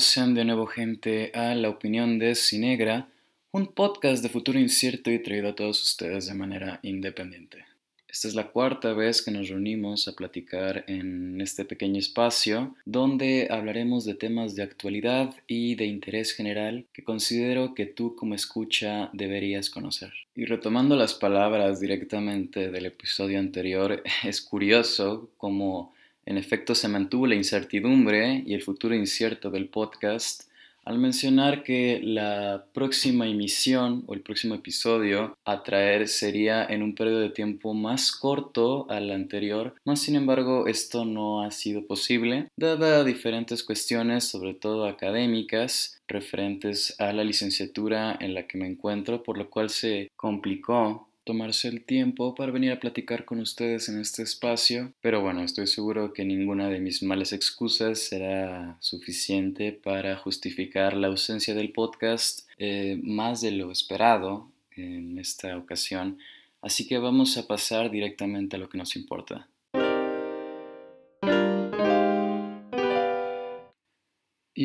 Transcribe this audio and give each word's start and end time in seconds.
Sean 0.00 0.34
de 0.34 0.44
nuevo 0.44 0.66
gente 0.66 1.30
a 1.34 1.54
La 1.54 1.68
Opinión 1.68 2.18
de 2.18 2.34
Cinegra, 2.34 3.08
un 3.52 3.68
podcast 3.68 4.22
de 4.22 4.28
futuro 4.28 4.58
incierto 4.58 5.10
y 5.10 5.22
traído 5.22 5.50
a 5.50 5.54
todos 5.54 5.82
ustedes 5.82 6.26
de 6.26 6.34
manera 6.34 6.80
independiente. 6.82 7.64
Esta 8.08 8.28
es 8.28 8.34
la 8.34 8.48
cuarta 8.48 8.92
vez 8.92 9.22
que 9.22 9.30
nos 9.30 9.48
reunimos 9.48 10.06
a 10.08 10.12
platicar 10.12 10.84
en 10.88 11.40
este 11.40 11.64
pequeño 11.64 11.98
espacio 11.98 12.74
donde 12.84 13.48
hablaremos 13.50 14.04
de 14.04 14.14
temas 14.14 14.54
de 14.54 14.62
actualidad 14.62 15.34
y 15.46 15.74
de 15.76 15.86
interés 15.86 16.32
general 16.32 16.86
que 16.92 17.04
considero 17.04 17.74
que 17.74 17.86
tú 17.86 18.16
como 18.16 18.34
escucha 18.34 19.10
deberías 19.12 19.70
conocer. 19.70 20.12
Y 20.34 20.44
retomando 20.44 20.96
las 20.96 21.14
palabras 21.14 21.80
directamente 21.80 22.70
del 22.70 22.86
episodio 22.86 23.38
anterior, 23.38 24.02
es 24.24 24.40
curioso 24.40 25.30
cómo 25.36 25.93
en 26.26 26.38
efecto 26.38 26.74
se 26.74 26.88
mantuvo 26.88 27.26
la 27.26 27.34
incertidumbre 27.34 28.42
y 28.46 28.54
el 28.54 28.62
futuro 28.62 28.94
incierto 28.94 29.50
del 29.50 29.68
podcast 29.68 30.44
al 30.84 30.98
mencionar 30.98 31.62
que 31.62 32.00
la 32.02 32.66
próxima 32.72 33.26
emisión 33.26 34.04
o 34.06 34.14
el 34.14 34.20
próximo 34.20 34.54
episodio 34.54 35.36
a 35.44 35.62
traer 35.62 36.08
sería 36.08 36.64
en 36.64 36.82
un 36.82 36.94
periodo 36.94 37.20
de 37.20 37.30
tiempo 37.30 37.74
más 37.74 38.12
corto 38.12 38.86
al 38.90 39.10
anterior, 39.10 39.74
más 39.84 40.00
sin 40.00 40.16
embargo 40.16 40.66
esto 40.66 41.04
no 41.04 41.42
ha 41.42 41.50
sido 41.50 41.86
posible, 41.86 42.48
dada 42.56 43.04
diferentes 43.04 43.62
cuestiones, 43.62 44.24
sobre 44.24 44.54
todo 44.54 44.86
académicas, 44.86 45.98
referentes 46.06 46.94
a 47.00 47.12
la 47.12 47.24
licenciatura 47.24 48.16
en 48.20 48.34
la 48.34 48.46
que 48.46 48.58
me 48.58 48.66
encuentro, 48.66 49.22
por 49.22 49.38
lo 49.38 49.48
cual 49.48 49.70
se 49.70 50.10
complicó 50.16 51.08
tomarse 51.24 51.68
el 51.68 51.84
tiempo 51.84 52.34
para 52.34 52.52
venir 52.52 52.70
a 52.72 52.80
platicar 52.80 53.24
con 53.24 53.40
ustedes 53.40 53.88
en 53.88 53.98
este 53.98 54.22
espacio, 54.22 54.92
pero 55.00 55.22
bueno, 55.22 55.42
estoy 55.42 55.66
seguro 55.66 56.12
que 56.12 56.24
ninguna 56.24 56.68
de 56.68 56.80
mis 56.80 57.02
malas 57.02 57.32
excusas 57.32 57.98
será 57.98 58.76
suficiente 58.80 59.72
para 59.72 60.16
justificar 60.16 60.94
la 60.94 61.08
ausencia 61.08 61.54
del 61.54 61.72
podcast 61.72 62.48
eh, 62.58 63.00
más 63.02 63.40
de 63.40 63.52
lo 63.52 63.70
esperado 63.72 64.50
en 64.76 65.18
esta 65.18 65.56
ocasión, 65.56 66.18
así 66.60 66.86
que 66.86 66.98
vamos 66.98 67.36
a 67.38 67.46
pasar 67.46 67.90
directamente 67.90 68.56
a 68.56 68.58
lo 68.58 68.68
que 68.68 68.78
nos 68.78 68.94
importa. 68.96 69.48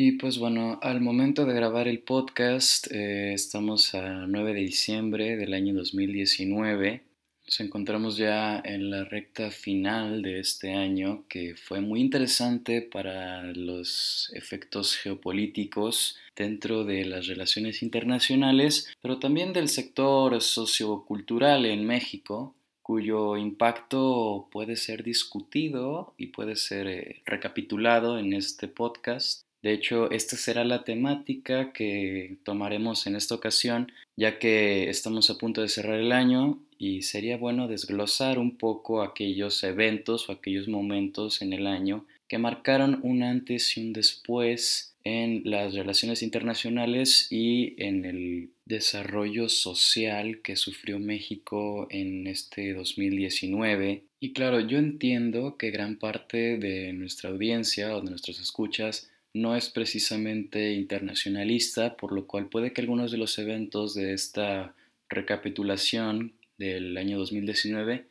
Y 0.02 0.12
pues 0.12 0.38
bueno, 0.38 0.78
al 0.80 1.02
momento 1.02 1.44
de 1.44 1.52
grabar 1.52 1.86
el 1.86 1.98
podcast, 1.98 2.90
eh, 2.90 3.34
estamos 3.34 3.94
a 3.94 4.26
9 4.26 4.54
de 4.54 4.60
diciembre 4.60 5.36
del 5.36 5.52
año 5.52 5.74
2019. 5.74 7.02
Nos 7.44 7.60
encontramos 7.60 8.16
ya 8.16 8.62
en 8.64 8.88
la 8.88 9.04
recta 9.04 9.50
final 9.50 10.22
de 10.22 10.40
este 10.40 10.72
año 10.72 11.26
que 11.28 11.54
fue 11.54 11.82
muy 11.82 12.00
interesante 12.00 12.80
para 12.80 13.42
los 13.52 14.32
efectos 14.34 14.96
geopolíticos 14.96 16.16
dentro 16.34 16.86
de 16.86 17.04
las 17.04 17.26
relaciones 17.26 17.82
internacionales, 17.82 18.90
pero 19.02 19.18
también 19.18 19.52
del 19.52 19.68
sector 19.68 20.40
sociocultural 20.40 21.66
en 21.66 21.84
México, 21.84 22.54
cuyo 22.80 23.36
impacto 23.36 24.48
puede 24.50 24.76
ser 24.76 25.04
discutido 25.04 26.14
y 26.16 26.28
puede 26.28 26.56
ser 26.56 26.86
eh, 26.86 27.22
recapitulado 27.26 28.18
en 28.18 28.32
este 28.32 28.66
podcast. 28.66 29.49
De 29.62 29.72
hecho, 29.72 30.10
esta 30.10 30.36
será 30.36 30.64
la 30.64 30.84
temática 30.84 31.72
que 31.72 32.38
tomaremos 32.44 33.06
en 33.06 33.16
esta 33.16 33.34
ocasión, 33.34 33.92
ya 34.16 34.38
que 34.38 34.88
estamos 34.88 35.28
a 35.28 35.36
punto 35.36 35.60
de 35.60 35.68
cerrar 35.68 35.98
el 35.98 36.12
año 36.12 36.58
y 36.78 37.02
sería 37.02 37.36
bueno 37.36 37.68
desglosar 37.68 38.38
un 38.38 38.56
poco 38.56 39.02
aquellos 39.02 39.62
eventos 39.62 40.28
o 40.28 40.32
aquellos 40.32 40.66
momentos 40.66 41.42
en 41.42 41.52
el 41.52 41.66
año 41.66 42.06
que 42.30 42.38
marcaron 42.38 43.00
un 43.02 43.24
antes 43.24 43.76
y 43.76 43.80
un 43.80 43.92
después 43.92 44.94
en 45.02 45.42
las 45.44 45.74
relaciones 45.74 46.22
internacionales 46.22 47.26
y 47.30 47.74
en 47.82 48.04
el 48.04 48.50
desarrollo 48.64 49.48
social 49.48 50.40
que 50.40 50.54
sufrió 50.54 51.00
México 51.00 51.88
en 51.90 52.28
este 52.28 52.72
2019. 52.72 54.04
Y 54.20 54.32
claro, 54.32 54.60
yo 54.60 54.78
entiendo 54.78 55.56
que 55.56 55.70
gran 55.70 55.96
parte 55.96 56.56
de 56.56 56.92
nuestra 56.92 57.30
audiencia 57.30 57.96
o 57.96 58.00
de 58.00 58.10
nuestros 58.10 58.40
escuchas 58.40 59.10
no 59.32 59.56
es 59.56 59.70
precisamente 59.70 60.72
internacionalista, 60.72 61.96
por 61.96 62.12
lo 62.12 62.26
cual 62.26 62.48
puede 62.48 62.72
que 62.72 62.80
algunos 62.80 63.12
de 63.12 63.18
los 63.18 63.38
eventos 63.38 63.94
de 63.94 64.12
esta 64.12 64.74
recapitulación 65.08 66.34
del 66.58 66.96
año 66.96 67.18
2019 67.18 68.06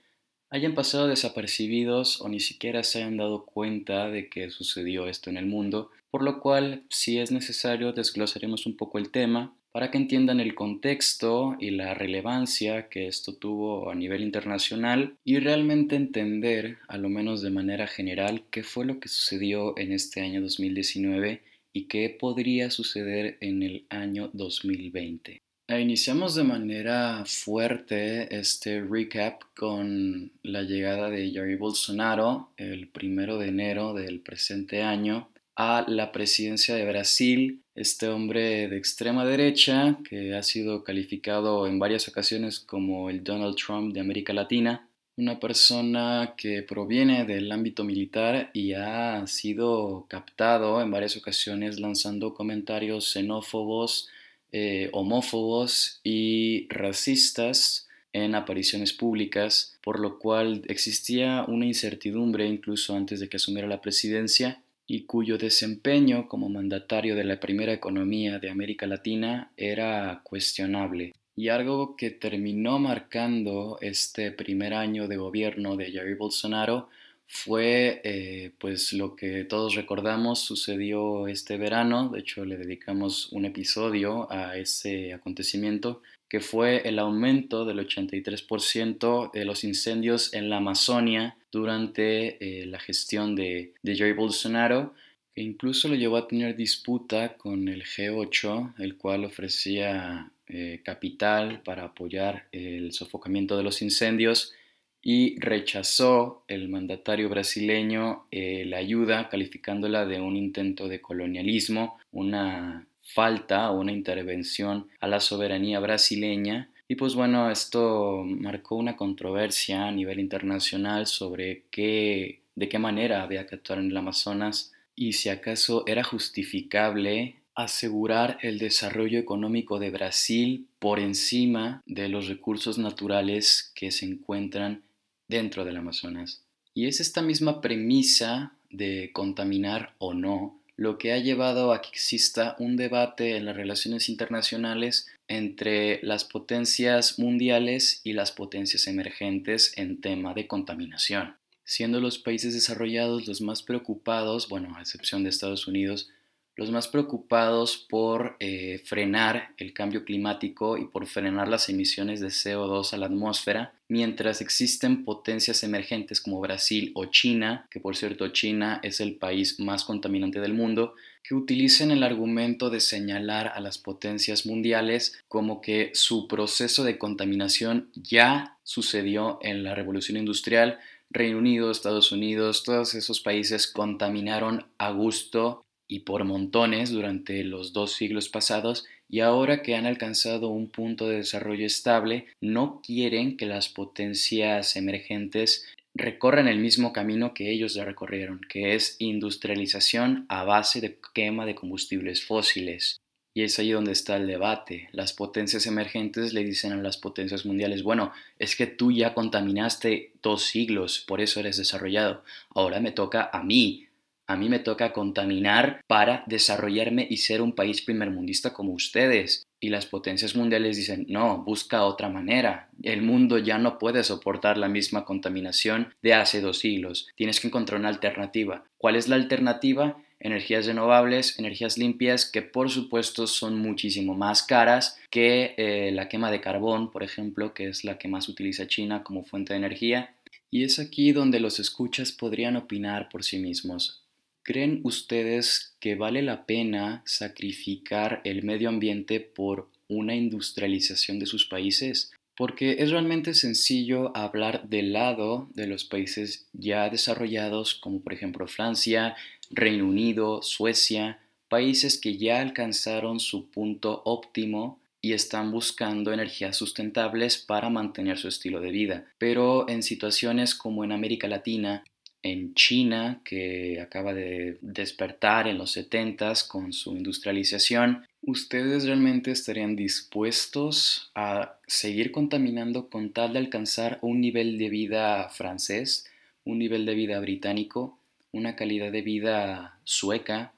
hayan 0.49 0.73
pasado 0.73 1.07
desapercibidos 1.07 2.21
o 2.21 2.29
ni 2.29 2.39
siquiera 2.39 2.83
se 2.83 2.99
hayan 2.99 3.17
dado 3.17 3.45
cuenta 3.45 4.09
de 4.09 4.29
que 4.29 4.49
sucedió 4.49 5.07
esto 5.07 5.29
en 5.29 5.37
el 5.37 5.45
mundo, 5.45 5.91
por 6.09 6.23
lo 6.23 6.39
cual 6.39 6.83
si 6.89 7.19
es 7.19 7.31
necesario 7.31 7.93
desglosaremos 7.93 8.65
un 8.65 8.75
poco 8.75 8.97
el 8.97 9.11
tema 9.11 9.53
para 9.71 9.91
que 9.91 9.97
entiendan 9.97 10.39
el 10.39 10.55
contexto 10.55 11.55
y 11.59 11.71
la 11.71 11.93
relevancia 11.93 12.89
que 12.89 13.07
esto 13.07 13.35
tuvo 13.35 13.91
a 13.91 13.95
nivel 13.95 14.23
internacional 14.23 15.15
y 15.23 15.39
realmente 15.39 15.95
entender, 15.95 16.77
a 16.87 16.97
lo 16.97 17.09
menos 17.09 17.41
de 17.41 17.51
manera 17.51 17.87
general, 17.87 18.43
qué 18.51 18.63
fue 18.63 18.85
lo 18.85 18.99
que 18.99 19.09
sucedió 19.09 19.77
en 19.77 19.91
este 19.91 20.21
año 20.21 20.41
2019 20.41 21.43
y 21.71 21.85
qué 21.85 22.09
podría 22.09 22.71
suceder 22.71 23.37
en 23.41 23.63
el 23.63 23.85
año 23.89 24.29
2020. 24.33 25.41
E 25.67 25.79
iniciamos 25.79 26.33
de 26.33 26.43
manera 26.43 27.23
fuerte 27.27 28.35
este 28.35 28.81
recap 28.81 29.43
con 29.55 30.31
la 30.41 30.63
llegada 30.63 31.11
de 31.11 31.31
Jair 31.31 31.59
Bolsonaro 31.59 32.49
el 32.57 32.87
primero 32.87 33.37
de 33.37 33.49
enero 33.49 33.93
del 33.93 34.19
presente 34.21 34.81
año 34.81 35.29
a 35.55 35.85
la 35.87 36.11
presidencia 36.11 36.73
de 36.73 36.85
Brasil, 36.85 37.61
este 37.79 38.09
hombre 38.09 38.67
de 38.67 38.75
extrema 38.75 39.25
derecha 39.25 39.97
que 40.07 40.35
ha 40.35 40.43
sido 40.43 40.83
calificado 40.83 41.65
en 41.65 41.79
varias 41.79 42.09
ocasiones 42.09 42.59
como 42.59 43.09
el 43.09 43.23
Donald 43.23 43.55
Trump 43.55 43.93
de 43.93 44.01
América 44.01 44.33
Latina, 44.33 44.85
una 45.15 45.39
persona 45.39 46.33
que 46.35 46.61
proviene 46.61 47.23
del 47.23 47.49
ámbito 47.49 47.85
militar 47.85 48.51
y 48.53 48.73
ha 48.73 49.25
sido 49.27 50.05
captado 50.09 50.81
en 50.81 50.91
varias 50.91 51.15
ocasiones 51.15 51.79
lanzando 51.79 52.33
comentarios 52.33 53.13
xenófobos, 53.13 54.09
eh, 54.51 54.89
homófobos 54.91 56.01
y 56.03 56.67
racistas 56.67 57.87
en 58.11 58.35
apariciones 58.35 58.91
públicas, 58.91 59.77
por 59.81 60.01
lo 60.01 60.19
cual 60.19 60.63
existía 60.67 61.45
una 61.47 61.65
incertidumbre 61.65 62.45
incluso 62.45 62.93
antes 62.93 63.21
de 63.21 63.29
que 63.29 63.37
asumiera 63.37 63.69
la 63.69 63.81
presidencia 63.81 64.61
y 64.89 65.03
cuyo 65.03 65.37
desempeño 65.37 66.27
como 66.27 66.49
mandatario 66.49 67.15
de 67.15 67.23
la 67.23 67.39
primera 67.39 67.71
economía 67.71 68.39
de 68.39 68.49
América 68.49 68.87
Latina 68.87 69.51
era 69.55 70.21
cuestionable. 70.23 71.13
Y 71.35 71.49
algo 71.49 71.95
que 71.95 72.09
terminó 72.09 72.79
marcando 72.79 73.77
este 73.81 74.31
primer 74.31 74.73
año 74.73 75.07
de 75.07 75.17
gobierno 75.17 75.77
de 75.77 75.91
Jair 75.93 76.17
Bolsonaro 76.17 76.89
fue 77.27 78.01
eh, 78.03 78.51
pues 78.57 78.91
lo 78.91 79.15
que 79.15 79.43
todos 79.43 79.75
recordamos 79.75 80.39
sucedió 80.39 81.27
este 81.27 81.57
verano, 81.57 82.09
de 82.09 82.21
hecho 82.21 82.43
le 82.43 82.57
dedicamos 82.57 83.31
un 83.31 83.45
episodio 83.45 84.29
a 84.31 84.57
ese 84.57 85.13
acontecimiento, 85.13 86.01
que 86.27 86.39
fue 86.39 86.81
el 86.89 86.97
aumento 86.97 87.63
del 87.63 87.87
83% 87.87 89.31
de 89.31 89.45
los 89.45 89.63
incendios 89.63 90.33
en 90.33 90.49
la 90.49 90.57
Amazonia 90.57 91.35
durante 91.51 92.61
eh, 92.61 92.65
la 92.65 92.79
gestión 92.79 93.35
de, 93.35 93.73
de 93.81 94.13
Bolsonaro, 94.13 94.93
que 95.33 95.41
incluso 95.41 95.87
lo 95.87 95.95
llevó 95.95 96.17
a 96.17 96.27
tener 96.27 96.55
disputa 96.55 97.37
con 97.37 97.67
el 97.67 97.83
G8, 97.83 98.75
el 98.79 98.97
cual 98.97 99.25
ofrecía 99.25 100.31
eh, 100.47 100.81
capital 100.83 101.61
para 101.61 101.85
apoyar 101.85 102.47
el 102.51 102.91
sofocamiento 102.91 103.55
de 103.55 103.63
los 103.63 103.81
incendios 103.81 104.53
y 105.01 105.39
rechazó 105.39 106.43
el 106.47 106.67
mandatario 106.69 107.29
brasileño 107.29 108.25
eh, 108.31 108.65
la 108.65 108.77
ayuda 108.77 109.29
calificándola 109.29 110.05
de 110.05 110.19
un 110.19 110.35
intento 110.35 110.87
de 110.87 111.01
colonialismo, 111.01 111.97
una 112.11 112.87
falta 113.01 113.71
o 113.71 113.79
una 113.79 113.91
intervención 113.91 114.87
a 114.99 115.07
la 115.07 115.19
soberanía 115.19 115.79
brasileña. 115.79 116.69
Y 116.91 116.95
pues 116.95 117.13
bueno, 117.13 117.51
esto 117.51 118.23
marcó 118.25 118.75
una 118.75 118.97
controversia 118.97 119.87
a 119.87 119.91
nivel 119.91 120.19
internacional 120.19 121.05
sobre 121.05 121.65
qué, 121.69 122.41
de 122.55 122.67
qué 122.67 122.79
manera 122.79 123.21
había 123.21 123.45
que 123.45 123.53
actuar 123.53 123.77
en 123.77 123.91
el 123.91 123.97
Amazonas 123.97 124.73
y 124.95 125.13
si 125.13 125.29
acaso 125.29 125.83
era 125.85 126.03
justificable 126.03 127.35
asegurar 127.53 128.39
el 128.41 128.57
desarrollo 128.57 129.19
económico 129.19 129.77
de 129.77 129.91
Brasil 129.91 130.67
por 130.79 130.99
encima 130.99 131.83
de 131.85 132.09
los 132.09 132.27
recursos 132.27 132.79
naturales 132.79 133.71
que 133.75 133.91
se 133.91 134.05
encuentran 134.07 134.81
dentro 135.27 135.65
del 135.65 135.77
Amazonas. 135.77 136.43
Y 136.73 136.87
es 136.87 136.99
esta 136.99 137.21
misma 137.21 137.61
premisa 137.61 138.53
de 138.71 139.11
contaminar 139.13 139.93
o 139.99 140.15
no 140.15 140.58
lo 140.79 140.97
que 140.97 141.11
ha 141.11 141.17
llevado 141.17 141.73
a 141.73 141.81
que 141.81 141.89
exista 141.89 142.55
un 142.57 142.77
debate 142.77 143.35
en 143.35 143.43
las 143.43 143.57
relaciones 143.57 144.07
internacionales 144.07 145.07
entre 145.27 145.99
las 146.03 146.23
potencias 146.23 147.19
mundiales 147.19 147.99
y 148.05 148.13
las 148.13 148.31
potencias 148.31 148.87
emergentes 148.87 149.73
en 149.75 149.99
tema 149.99 150.33
de 150.33 150.47
contaminación, 150.47 151.35
siendo 151.65 151.99
los 151.99 152.17
países 152.17 152.53
desarrollados 152.53 153.27
los 153.27 153.41
más 153.41 153.61
preocupados, 153.61 154.47
bueno, 154.47 154.73
a 154.77 154.79
excepción 154.79 155.21
de 155.23 155.31
Estados 155.31 155.67
Unidos, 155.67 156.11
los 156.59 156.71
más 156.71 156.89
preocupados 156.89 157.77
por 157.77 158.35
eh, 158.41 158.81
frenar 158.83 159.53
el 159.55 159.71
cambio 159.71 160.03
climático 160.03 160.77
y 160.77 160.83
por 160.83 161.07
frenar 161.07 161.47
las 161.47 161.69
emisiones 161.69 162.19
de 162.19 162.27
CO2 162.27 162.91
a 162.91 162.97
la 162.97 163.05
atmósfera, 163.05 163.73
mientras 163.87 164.41
existen 164.41 165.05
potencias 165.05 165.63
emergentes 165.63 166.19
como 166.19 166.41
Brasil 166.41 166.91
o 166.95 167.05
China, 167.05 167.65
que 167.71 167.79
por 167.79 167.95
cierto 167.95 168.27
China 168.33 168.81
es 168.83 168.99
el 168.99 169.15
país 169.15 169.57
más 169.61 169.85
contaminante 169.85 170.41
del 170.41 170.53
mundo, 170.53 170.95
que 171.23 171.33
utilicen 171.33 171.91
el 171.91 172.03
argumento 172.03 172.69
de 172.69 172.81
señalar 172.81 173.53
a 173.55 173.61
las 173.61 173.77
potencias 173.77 174.45
mundiales 174.45 175.17
como 175.29 175.61
que 175.61 175.91
su 175.93 176.27
proceso 176.27 176.83
de 176.83 176.97
contaminación 176.97 177.89
ya 177.93 178.57
sucedió 178.63 179.39
en 179.43 179.63
la 179.63 179.75
revolución 179.75 180.17
industrial, 180.17 180.77
Reino 181.09 181.37
Unido, 181.37 181.71
Estados 181.71 182.11
Unidos, 182.11 182.63
todos 182.63 182.95
esos 182.95 183.21
países 183.21 183.65
contaminaron 183.65 184.65
a 184.77 184.91
gusto 184.91 185.63
y 185.89 186.01
por 186.01 186.23
montones 186.23 186.91
durante 186.91 187.43
los 187.43 187.73
dos 187.73 187.93
siglos 187.93 188.29
pasados 188.29 188.85
y 189.09 189.21
ahora 189.21 189.63
que 189.63 189.75
han 189.75 189.87
alcanzado 189.87 190.49
un 190.49 190.69
punto 190.69 191.09
de 191.09 191.17
desarrollo 191.17 191.65
estable, 191.65 192.27
no 192.39 192.79
quieren 192.85 193.35
que 193.35 193.47
las 193.47 193.69
potencias 193.69 194.75
emergentes 194.75 195.65
recorran 195.95 196.47
el 196.47 196.59
mismo 196.59 196.93
camino 196.93 197.33
que 197.33 197.51
ellos 197.51 197.73
ya 197.73 197.85
recorrieron, 197.85 198.39
que 198.47 198.75
es 198.75 198.97
industrialización 198.99 200.27
a 200.29 200.43
base 200.43 200.79
de 200.79 200.99
quema 201.13 201.47
de 201.47 201.55
combustibles 201.55 202.23
fósiles. 202.23 203.01
Y 203.33 203.43
es 203.43 203.57
ahí 203.57 203.71
donde 203.71 203.91
está 203.91 204.17
el 204.17 204.27
debate. 204.27 204.89
Las 204.91 205.13
potencias 205.13 205.65
emergentes 205.65 206.33
le 206.33 206.43
dicen 206.43 206.71
a 206.71 206.77
las 206.77 206.97
potencias 206.97 207.45
mundiales, 207.45 207.81
bueno, 207.81 208.11
es 208.37 208.55
que 208.55 208.67
tú 208.67 208.91
ya 208.91 209.15
contaminaste 209.15 210.13
dos 210.21 210.43
siglos, 210.43 211.03
por 211.07 211.19
eso 211.19 211.39
eres 211.39 211.57
desarrollado. 211.57 212.23
Ahora 212.53 212.79
me 212.79 212.91
toca 212.91 213.29
a 213.33 213.43
mí 213.43 213.88
a 214.29 214.35
mí 214.35 214.47
me 214.47 214.59
toca 214.59 214.93
contaminar 214.93 215.81
para 215.87 216.23
desarrollarme 216.27 217.07
y 217.09 217.17
ser 217.17 217.41
un 217.41 217.53
país 217.53 217.81
primermundista 217.81 218.53
como 218.53 218.73
ustedes. 218.73 219.47
Y 219.59 219.69
las 219.69 219.87
potencias 219.87 220.35
mundiales 220.35 220.77
dicen, 220.77 221.07
no, 221.09 221.43
busca 221.43 221.83
otra 221.83 222.09
manera. 222.09 222.69
El 222.83 223.01
mundo 223.01 223.39
ya 223.39 223.57
no 223.57 223.79
puede 223.79 224.03
soportar 224.03 224.59
la 224.59 224.69
misma 224.69 225.03
contaminación 225.03 225.95
de 226.03 226.13
hace 226.13 226.41
dos 226.41 226.59
siglos. 226.59 227.07
Tienes 227.15 227.39
que 227.39 227.47
encontrar 227.47 227.79
una 227.79 227.89
alternativa. 227.89 228.63
¿Cuál 228.77 228.97
es 228.97 229.07
la 229.07 229.15
alternativa? 229.15 229.97
Energías 230.19 230.67
renovables, 230.67 231.39
energías 231.39 231.79
limpias, 231.79 232.29
que 232.29 232.43
por 232.43 232.69
supuesto 232.69 233.25
son 233.25 233.57
muchísimo 233.57 234.13
más 234.13 234.43
caras 234.43 234.99
que 235.09 235.55
eh, 235.57 235.91
la 235.91 236.07
quema 236.07 236.29
de 236.29 236.39
carbón, 236.39 236.91
por 236.91 237.01
ejemplo, 237.01 237.55
que 237.55 237.67
es 237.67 237.83
la 237.83 237.97
que 237.97 238.07
más 238.07 238.29
utiliza 238.29 238.67
China 238.67 239.01
como 239.03 239.23
fuente 239.23 239.53
de 239.53 239.57
energía. 239.57 240.13
Y 240.51 240.65
es 240.65 240.77
aquí 240.77 241.13
donde 241.13 241.39
los 241.39 241.59
escuchas 241.59 242.11
podrían 242.11 242.57
opinar 242.57 243.09
por 243.09 243.23
sí 243.23 243.39
mismos. 243.39 244.03
¿Creen 244.49 244.79
ustedes 244.83 245.75
que 245.79 245.93
vale 245.93 246.23
la 246.23 246.47
pena 246.47 247.03
sacrificar 247.05 248.19
el 248.23 248.41
medio 248.41 248.69
ambiente 248.69 249.19
por 249.19 249.69
una 249.87 250.15
industrialización 250.15 251.19
de 251.19 251.27
sus 251.27 251.45
países? 251.45 252.11
Porque 252.35 252.77
es 252.79 252.89
realmente 252.89 253.35
sencillo 253.35 254.11
hablar 254.17 254.67
del 254.67 254.91
lado 254.91 255.49
de 255.53 255.67
los 255.67 255.85
países 255.85 256.47
ya 256.51 256.89
desarrollados, 256.89 257.75
como 257.75 258.01
por 258.01 258.11
ejemplo 258.11 258.47
Francia, 258.47 259.15
Reino 259.51 259.85
Unido, 259.85 260.41
Suecia, 260.41 261.19
países 261.47 261.99
que 261.99 262.17
ya 262.17 262.41
alcanzaron 262.41 263.19
su 263.19 263.51
punto 263.51 264.01
óptimo 264.03 264.79
y 264.99 265.13
están 265.13 265.51
buscando 265.51 266.11
energías 266.11 266.57
sustentables 266.57 267.37
para 267.37 267.69
mantener 267.69 268.17
su 268.17 268.27
estilo 268.27 268.61
de 268.61 268.71
vida. 268.71 269.05
Pero 269.19 269.69
en 269.69 269.83
situaciones 269.83 270.55
como 270.55 270.83
en 270.83 270.91
América 270.91 271.27
Latina, 271.27 271.83
en 272.21 272.53
China, 272.53 273.21
que 273.23 273.79
acaba 273.81 274.13
de 274.13 274.57
despertar 274.61 275.47
en 275.47 275.57
los 275.57 275.71
70 275.71 276.33
con 276.47 276.73
su 276.73 276.95
industrialización, 276.95 278.05
¿ustedes 278.21 278.85
realmente 278.85 279.31
estarían 279.31 279.75
dispuestos 279.75 281.11
a 281.15 281.57
seguir 281.67 282.11
contaminando 282.11 282.89
con 282.89 283.11
tal 283.11 283.33
de 283.33 283.39
alcanzar 283.39 283.99
un 284.01 284.21
nivel 284.21 284.57
de 284.57 284.69
vida 284.69 285.29
francés, 285.29 286.05
un 286.43 286.59
nivel 286.59 286.85
de 286.85 286.95
vida 286.95 287.19
británico, 287.19 287.97
una 288.31 288.55
calidad 288.55 288.91
de 288.91 289.01
vida 289.01 289.79
sueca? 289.83 290.53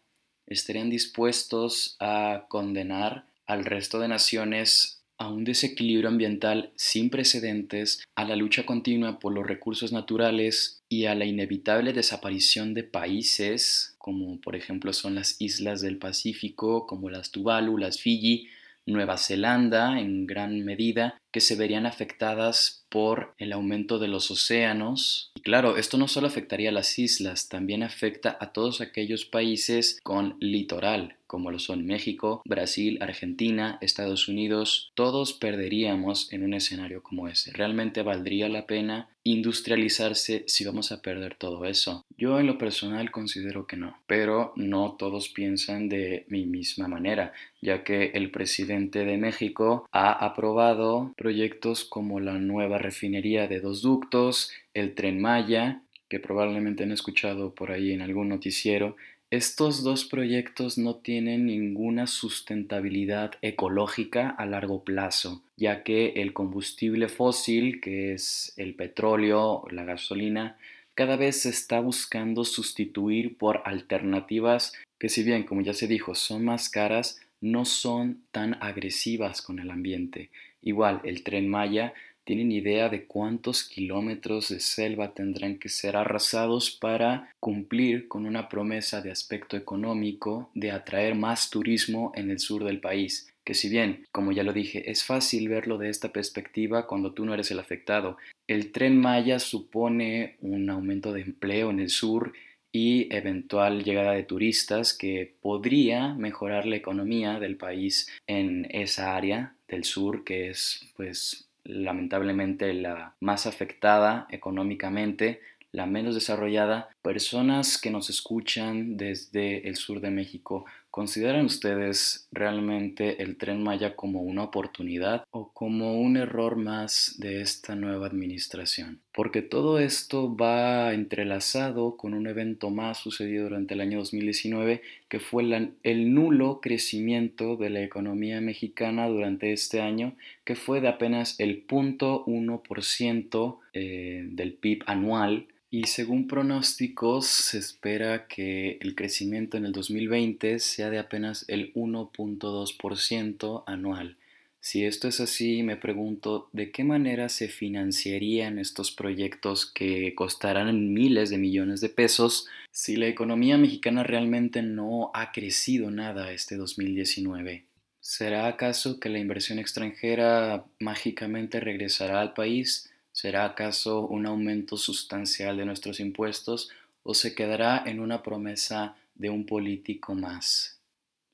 ¿Estarían 0.47 0.89
dispuestos 0.89 1.95
a 1.99 2.45
condenar 2.49 3.25
al 3.45 3.65
resto 3.65 3.99
de 3.99 4.07
naciones 4.07 5.00
a 5.21 5.27
un 5.27 5.43
desequilibrio 5.43 6.09
ambiental 6.09 6.71
sin 6.75 7.11
precedentes, 7.11 8.03
a 8.15 8.25
la 8.25 8.35
lucha 8.35 8.65
continua 8.65 9.19
por 9.19 9.33
los 9.33 9.45
recursos 9.45 9.91
naturales 9.91 10.81
y 10.89 11.05
a 11.05 11.13
la 11.13 11.25
inevitable 11.25 11.93
desaparición 11.93 12.73
de 12.73 12.83
países, 12.83 13.93
como 13.99 14.41
por 14.41 14.55
ejemplo 14.55 14.93
son 14.93 15.13
las 15.13 15.39
islas 15.39 15.79
del 15.81 15.99
Pacífico, 15.99 16.87
como 16.87 17.11
las 17.11 17.29
Tuvalu, 17.29 17.77
las 17.77 17.99
Fiji, 17.99 18.47
Nueva 18.87 19.19
Zelanda 19.19 19.99
en 19.99 20.25
gran 20.25 20.65
medida, 20.65 21.21
que 21.31 21.39
se 21.39 21.55
verían 21.55 21.85
afectadas 21.85 22.83
por 22.89 23.35
el 23.37 23.53
aumento 23.53 23.99
de 23.99 24.07
los 24.07 24.31
océanos. 24.31 25.31
Y 25.35 25.41
claro, 25.41 25.77
esto 25.77 25.99
no 25.99 26.07
solo 26.07 26.25
afectaría 26.25 26.69
a 26.69 26.73
las 26.73 26.97
islas, 26.97 27.47
también 27.47 27.83
afecta 27.83 28.37
a 28.39 28.53
todos 28.53 28.81
aquellos 28.81 29.25
países 29.25 29.99
con 30.01 30.35
litoral, 30.39 31.15
como 31.31 31.49
lo 31.49 31.59
son 31.59 31.85
México, 31.85 32.41
Brasil, 32.43 32.97
Argentina, 32.99 33.77
Estados 33.79 34.27
Unidos, 34.27 34.91
todos 34.95 35.31
perderíamos 35.31 36.27
en 36.33 36.43
un 36.43 36.53
escenario 36.53 37.01
como 37.01 37.29
ese. 37.29 37.53
¿Realmente 37.53 38.03
valdría 38.03 38.49
la 38.49 38.67
pena 38.67 39.07
industrializarse 39.23 40.43
si 40.47 40.65
vamos 40.65 40.91
a 40.91 41.01
perder 41.01 41.35
todo 41.35 41.63
eso? 41.63 42.03
Yo 42.17 42.37
en 42.37 42.47
lo 42.47 42.57
personal 42.57 43.11
considero 43.11 43.65
que 43.65 43.77
no, 43.77 43.97
pero 44.07 44.51
no 44.57 44.97
todos 44.99 45.29
piensan 45.29 45.87
de 45.87 46.25
mi 46.27 46.45
misma 46.45 46.89
manera, 46.89 47.31
ya 47.61 47.85
que 47.85 48.11
el 48.13 48.29
presidente 48.29 49.05
de 49.05 49.17
México 49.17 49.87
ha 49.93 50.11
aprobado 50.11 51.13
proyectos 51.15 51.85
como 51.85 52.19
la 52.19 52.33
nueva 52.39 52.77
refinería 52.77 53.47
de 53.47 53.61
dos 53.61 53.81
ductos, 53.81 54.51
el 54.73 54.95
tren 54.95 55.21
Maya, 55.21 55.81
que 56.09 56.19
probablemente 56.19 56.83
han 56.83 56.91
escuchado 56.91 57.55
por 57.55 57.71
ahí 57.71 57.93
en 57.93 58.01
algún 58.01 58.27
noticiero, 58.27 58.97
estos 59.31 59.81
dos 59.81 60.03
proyectos 60.03 60.77
no 60.77 60.95
tienen 60.95 61.45
ninguna 61.45 62.05
sustentabilidad 62.05 63.31
ecológica 63.41 64.29
a 64.29 64.45
largo 64.45 64.83
plazo, 64.83 65.41
ya 65.55 65.83
que 65.83 66.09
el 66.17 66.33
combustible 66.33 67.07
fósil, 67.07 67.79
que 67.79 68.11
es 68.13 68.53
el 68.57 68.75
petróleo, 68.75 69.63
la 69.71 69.85
gasolina, 69.85 70.57
cada 70.95 71.15
vez 71.15 71.43
se 71.43 71.49
está 71.49 71.79
buscando 71.79 72.43
sustituir 72.43 73.37
por 73.37 73.61
alternativas 73.63 74.73
que 74.99 75.07
si 75.07 75.23
bien, 75.23 75.43
como 75.43 75.61
ya 75.61 75.73
se 75.73 75.87
dijo, 75.87 76.13
son 76.13 76.43
más 76.43 76.67
caras, 76.67 77.21
no 77.39 77.63
son 77.63 78.21
tan 78.31 78.61
agresivas 78.61 79.41
con 79.41 79.59
el 79.59 79.71
ambiente. 79.71 80.29
Igual, 80.61 80.99
el 81.05 81.23
tren 81.23 81.49
Maya 81.49 81.93
¿Tienen 82.23 82.51
idea 82.51 82.87
de 82.89 83.05
cuántos 83.05 83.63
kilómetros 83.63 84.49
de 84.49 84.59
selva 84.59 85.13
tendrán 85.13 85.57
que 85.57 85.69
ser 85.69 85.95
arrasados 85.95 86.69
para 86.69 87.33
cumplir 87.39 88.07
con 88.07 88.27
una 88.27 88.47
promesa 88.47 89.01
de 89.01 89.11
aspecto 89.11 89.57
económico 89.57 90.51
de 90.53 90.71
atraer 90.71 91.15
más 91.15 91.49
turismo 91.49 92.11
en 92.15 92.29
el 92.29 92.39
sur 92.39 92.63
del 92.63 92.79
país? 92.79 93.33
Que 93.43 93.55
si 93.55 93.69
bien, 93.69 94.05
como 94.11 94.31
ya 94.31 94.43
lo 94.43 94.53
dije, 94.53 94.91
es 94.91 95.03
fácil 95.03 95.49
verlo 95.49 95.79
de 95.79 95.89
esta 95.89 96.13
perspectiva 96.13 96.85
cuando 96.85 97.11
tú 97.13 97.25
no 97.25 97.33
eres 97.33 97.49
el 97.49 97.59
afectado, 97.59 98.17
el 98.47 98.71
tren 98.71 98.99
Maya 98.99 99.39
supone 99.39 100.35
un 100.41 100.69
aumento 100.69 101.13
de 101.13 101.21
empleo 101.21 101.71
en 101.71 101.79
el 101.79 101.89
sur 101.89 102.33
y 102.71 103.13
eventual 103.13 103.83
llegada 103.83 104.11
de 104.11 104.23
turistas 104.23 104.93
que 104.93 105.35
podría 105.41 106.13
mejorar 106.13 106.65
la 106.65 106.75
economía 106.75 107.39
del 107.39 107.57
país 107.57 108.07
en 108.27 108.67
esa 108.69 109.15
área 109.15 109.55
del 109.67 109.83
sur 109.83 110.23
que 110.23 110.49
es 110.49 110.87
pues 110.95 111.50
lamentablemente 111.63 112.73
la 112.73 113.15
más 113.19 113.45
afectada 113.45 114.27
económicamente, 114.29 115.41
la 115.71 115.85
menos 115.85 116.15
desarrollada, 116.15 116.89
personas 117.01 117.79
que 117.79 117.91
nos 117.91 118.09
escuchan 118.09 118.97
desde 118.97 119.67
el 119.67 119.75
sur 119.77 120.01
de 120.01 120.11
México, 120.11 120.65
¿consideran 120.89 121.45
ustedes 121.45 122.27
realmente 122.31 123.23
el 123.23 123.37
tren 123.37 123.63
Maya 123.63 123.95
como 123.95 124.21
una 124.21 124.43
oportunidad 124.43 125.23
o 125.31 125.51
como 125.53 125.99
un 126.01 126.17
error 126.17 126.57
más 126.57 127.15
de 127.19 127.41
esta 127.41 127.75
nueva 127.75 128.07
administración? 128.07 128.99
Porque 129.21 129.43
todo 129.43 129.77
esto 129.77 130.35
va 130.35 130.95
entrelazado 130.95 131.95
con 131.95 132.15
un 132.15 132.25
evento 132.25 132.71
más 132.71 132.97
sucedido 132.97 133.43
durante 133.43 133.75
el 133.75 133.81
año 133.81 133.99
2019, 133.99 134.81
que 135.09 135.19
fue 135.19 135.43
el 135.83 136.13
nulo 136.15 136.59
crecimiento 136.59 137.55
de 137.55 137.69
la 137.69 137.83
economía 137.83 138.41
mexicana 138.41 139.07
durante 139.07 139.53
este 139.53 139.79
año, 139.79 140.15
que 140.43 140.55
fue 140.55 140.81
de 140.81 140.87
apenas 140.87 141.39
el 141.39 141.67
0.1% 141.67 143.57
eh, 143.73 144.25
del 144.27 144.53
PIB 144.53 144.81
anual 144.87 145.45
y 145.69 145.83
según 145.83 146.27
pronósticos, 146.27 147.27
se 147.27 147.59
espera 147.59 148.25
que 148.25 148.79
el 148.81 148.95
crecimiento 148.95 149.55
en 149.55 149.65
el 149.65 149.71
2020 149.71 150.57
sea 150.57 150.89
de 150.89 150.97
apenas 150.97 151.45
el 151.47 151.71
1.2% 151.75 153.63
anual. 153.67 154.17
Si 154.63 154.85
esto 154.85 155.07
es 155.07 155.19
así, 155.19 155.63
me 155.63 155.75
pregunto 155.75 156.47
de 156.53 156.71
qué 156.71 156.83
manera 156.83 157.29
se 157.29 157.47
financiarían 157.47 158.59
estos 158.59 158.91
proyectos 158.91 159.65
que 159.65 160.13
costarán 160.13 160.93
miles 160.93 161.31
de 161.31 161.39
millones 161.39 161.81
de 161.81 161.89
pesos 161.89 162.47
si 162.69 162.95
la 162.95 163.07
economía 163.07 163.57
mexicana 163.57 164.03
realmente 164.03 164.61
no 164.61 165.09
ha 165.15 165.31
crecido 165.31 165.89
nada 165.89 166.31
este 166.31 166.57
2019. 166.57 167.65
¿Será 168.01 168.45
acaso 168.45 168.99
que 168.99 169.09
la 169.09 169.17
inversión 169.17 169.57
extranjera 169.57 170.63
mágicamente 170.79 171.59
regresará 171.59 172.21
al 172.21 172.35
país? 172.35 172.91
¿Será 173.11 173.45
acaso 173.45 174.05
un 174.05 174.27
aumento 174.27 174.77
sustancial 174.77 175.57
de 175.57 175.65
nuestros 175.65 175.99
impuestos 175.99 176.69
o 177.01 177.15
se 177.15 177.33
quedará 177.33 177.81
en 177.87 177.99
una 177.99 178.21
promesa 178.21 178.95
de 179.15 179.31
un 179.31 179.47
político 179.47 180.13
más? 180.13 180.80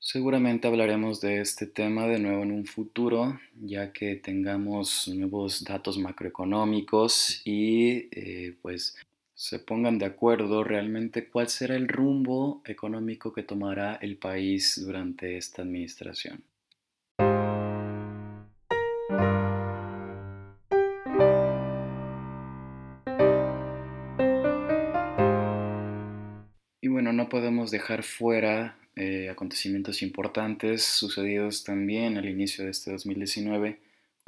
Seguramente 0.00 0.68
hablaremos 0.68 1.20
de 1.20 1.40
este 1.40 1.66
tema 1.66 2.06
de 2.06 2.20
nuevo 2.20 2.44
en 2.44 2.52
un 2.52 2.66
futuro, 2.66 3.40
ya 3.60 3.92
que 3.92 4.14
tengamos 4.14 5.08
nuevos 5.08 5.64
datos 5.64 5.98
macroeconómicos 5.98 7.42
y 7.44 8.08
eh, 8.12 8.56
pues 8.62 8.96
se 9.34 9.58
pongan 9.58 9.98
de 9.98 10.06
acuerdo 10.06 10.62
realmente 10.62 11.28
cuál 11.28 11.48
será 11.48 11.74
el 11.74 11.88
rumbo 11.88 12.62
económico 12.64 13.32
que 13.32 13.42
tomará 13.42 13.96
el 13.96 14.16
país 14.18 14.80
durante 14.80 15.36
esta 15.36 15.62
administración. 15.62 16.44
Y 26.80 26.86
bueno, 26.86 27.12
no 27.12 27.28
podemos 27.28 27.72
dejar 27.72 28.04
fuera 28.04 28.77
eh, 28.98 29.30
acontecimientos 29.30 30.02
importantes 30.02 30.84
sucedidos 30.84 31.64
también 31.64 32.18
al 32.18 32.28
inicio 32.28 32.64
de 32.64 32.70
este 32.70 32.90
2019 32.90 33.78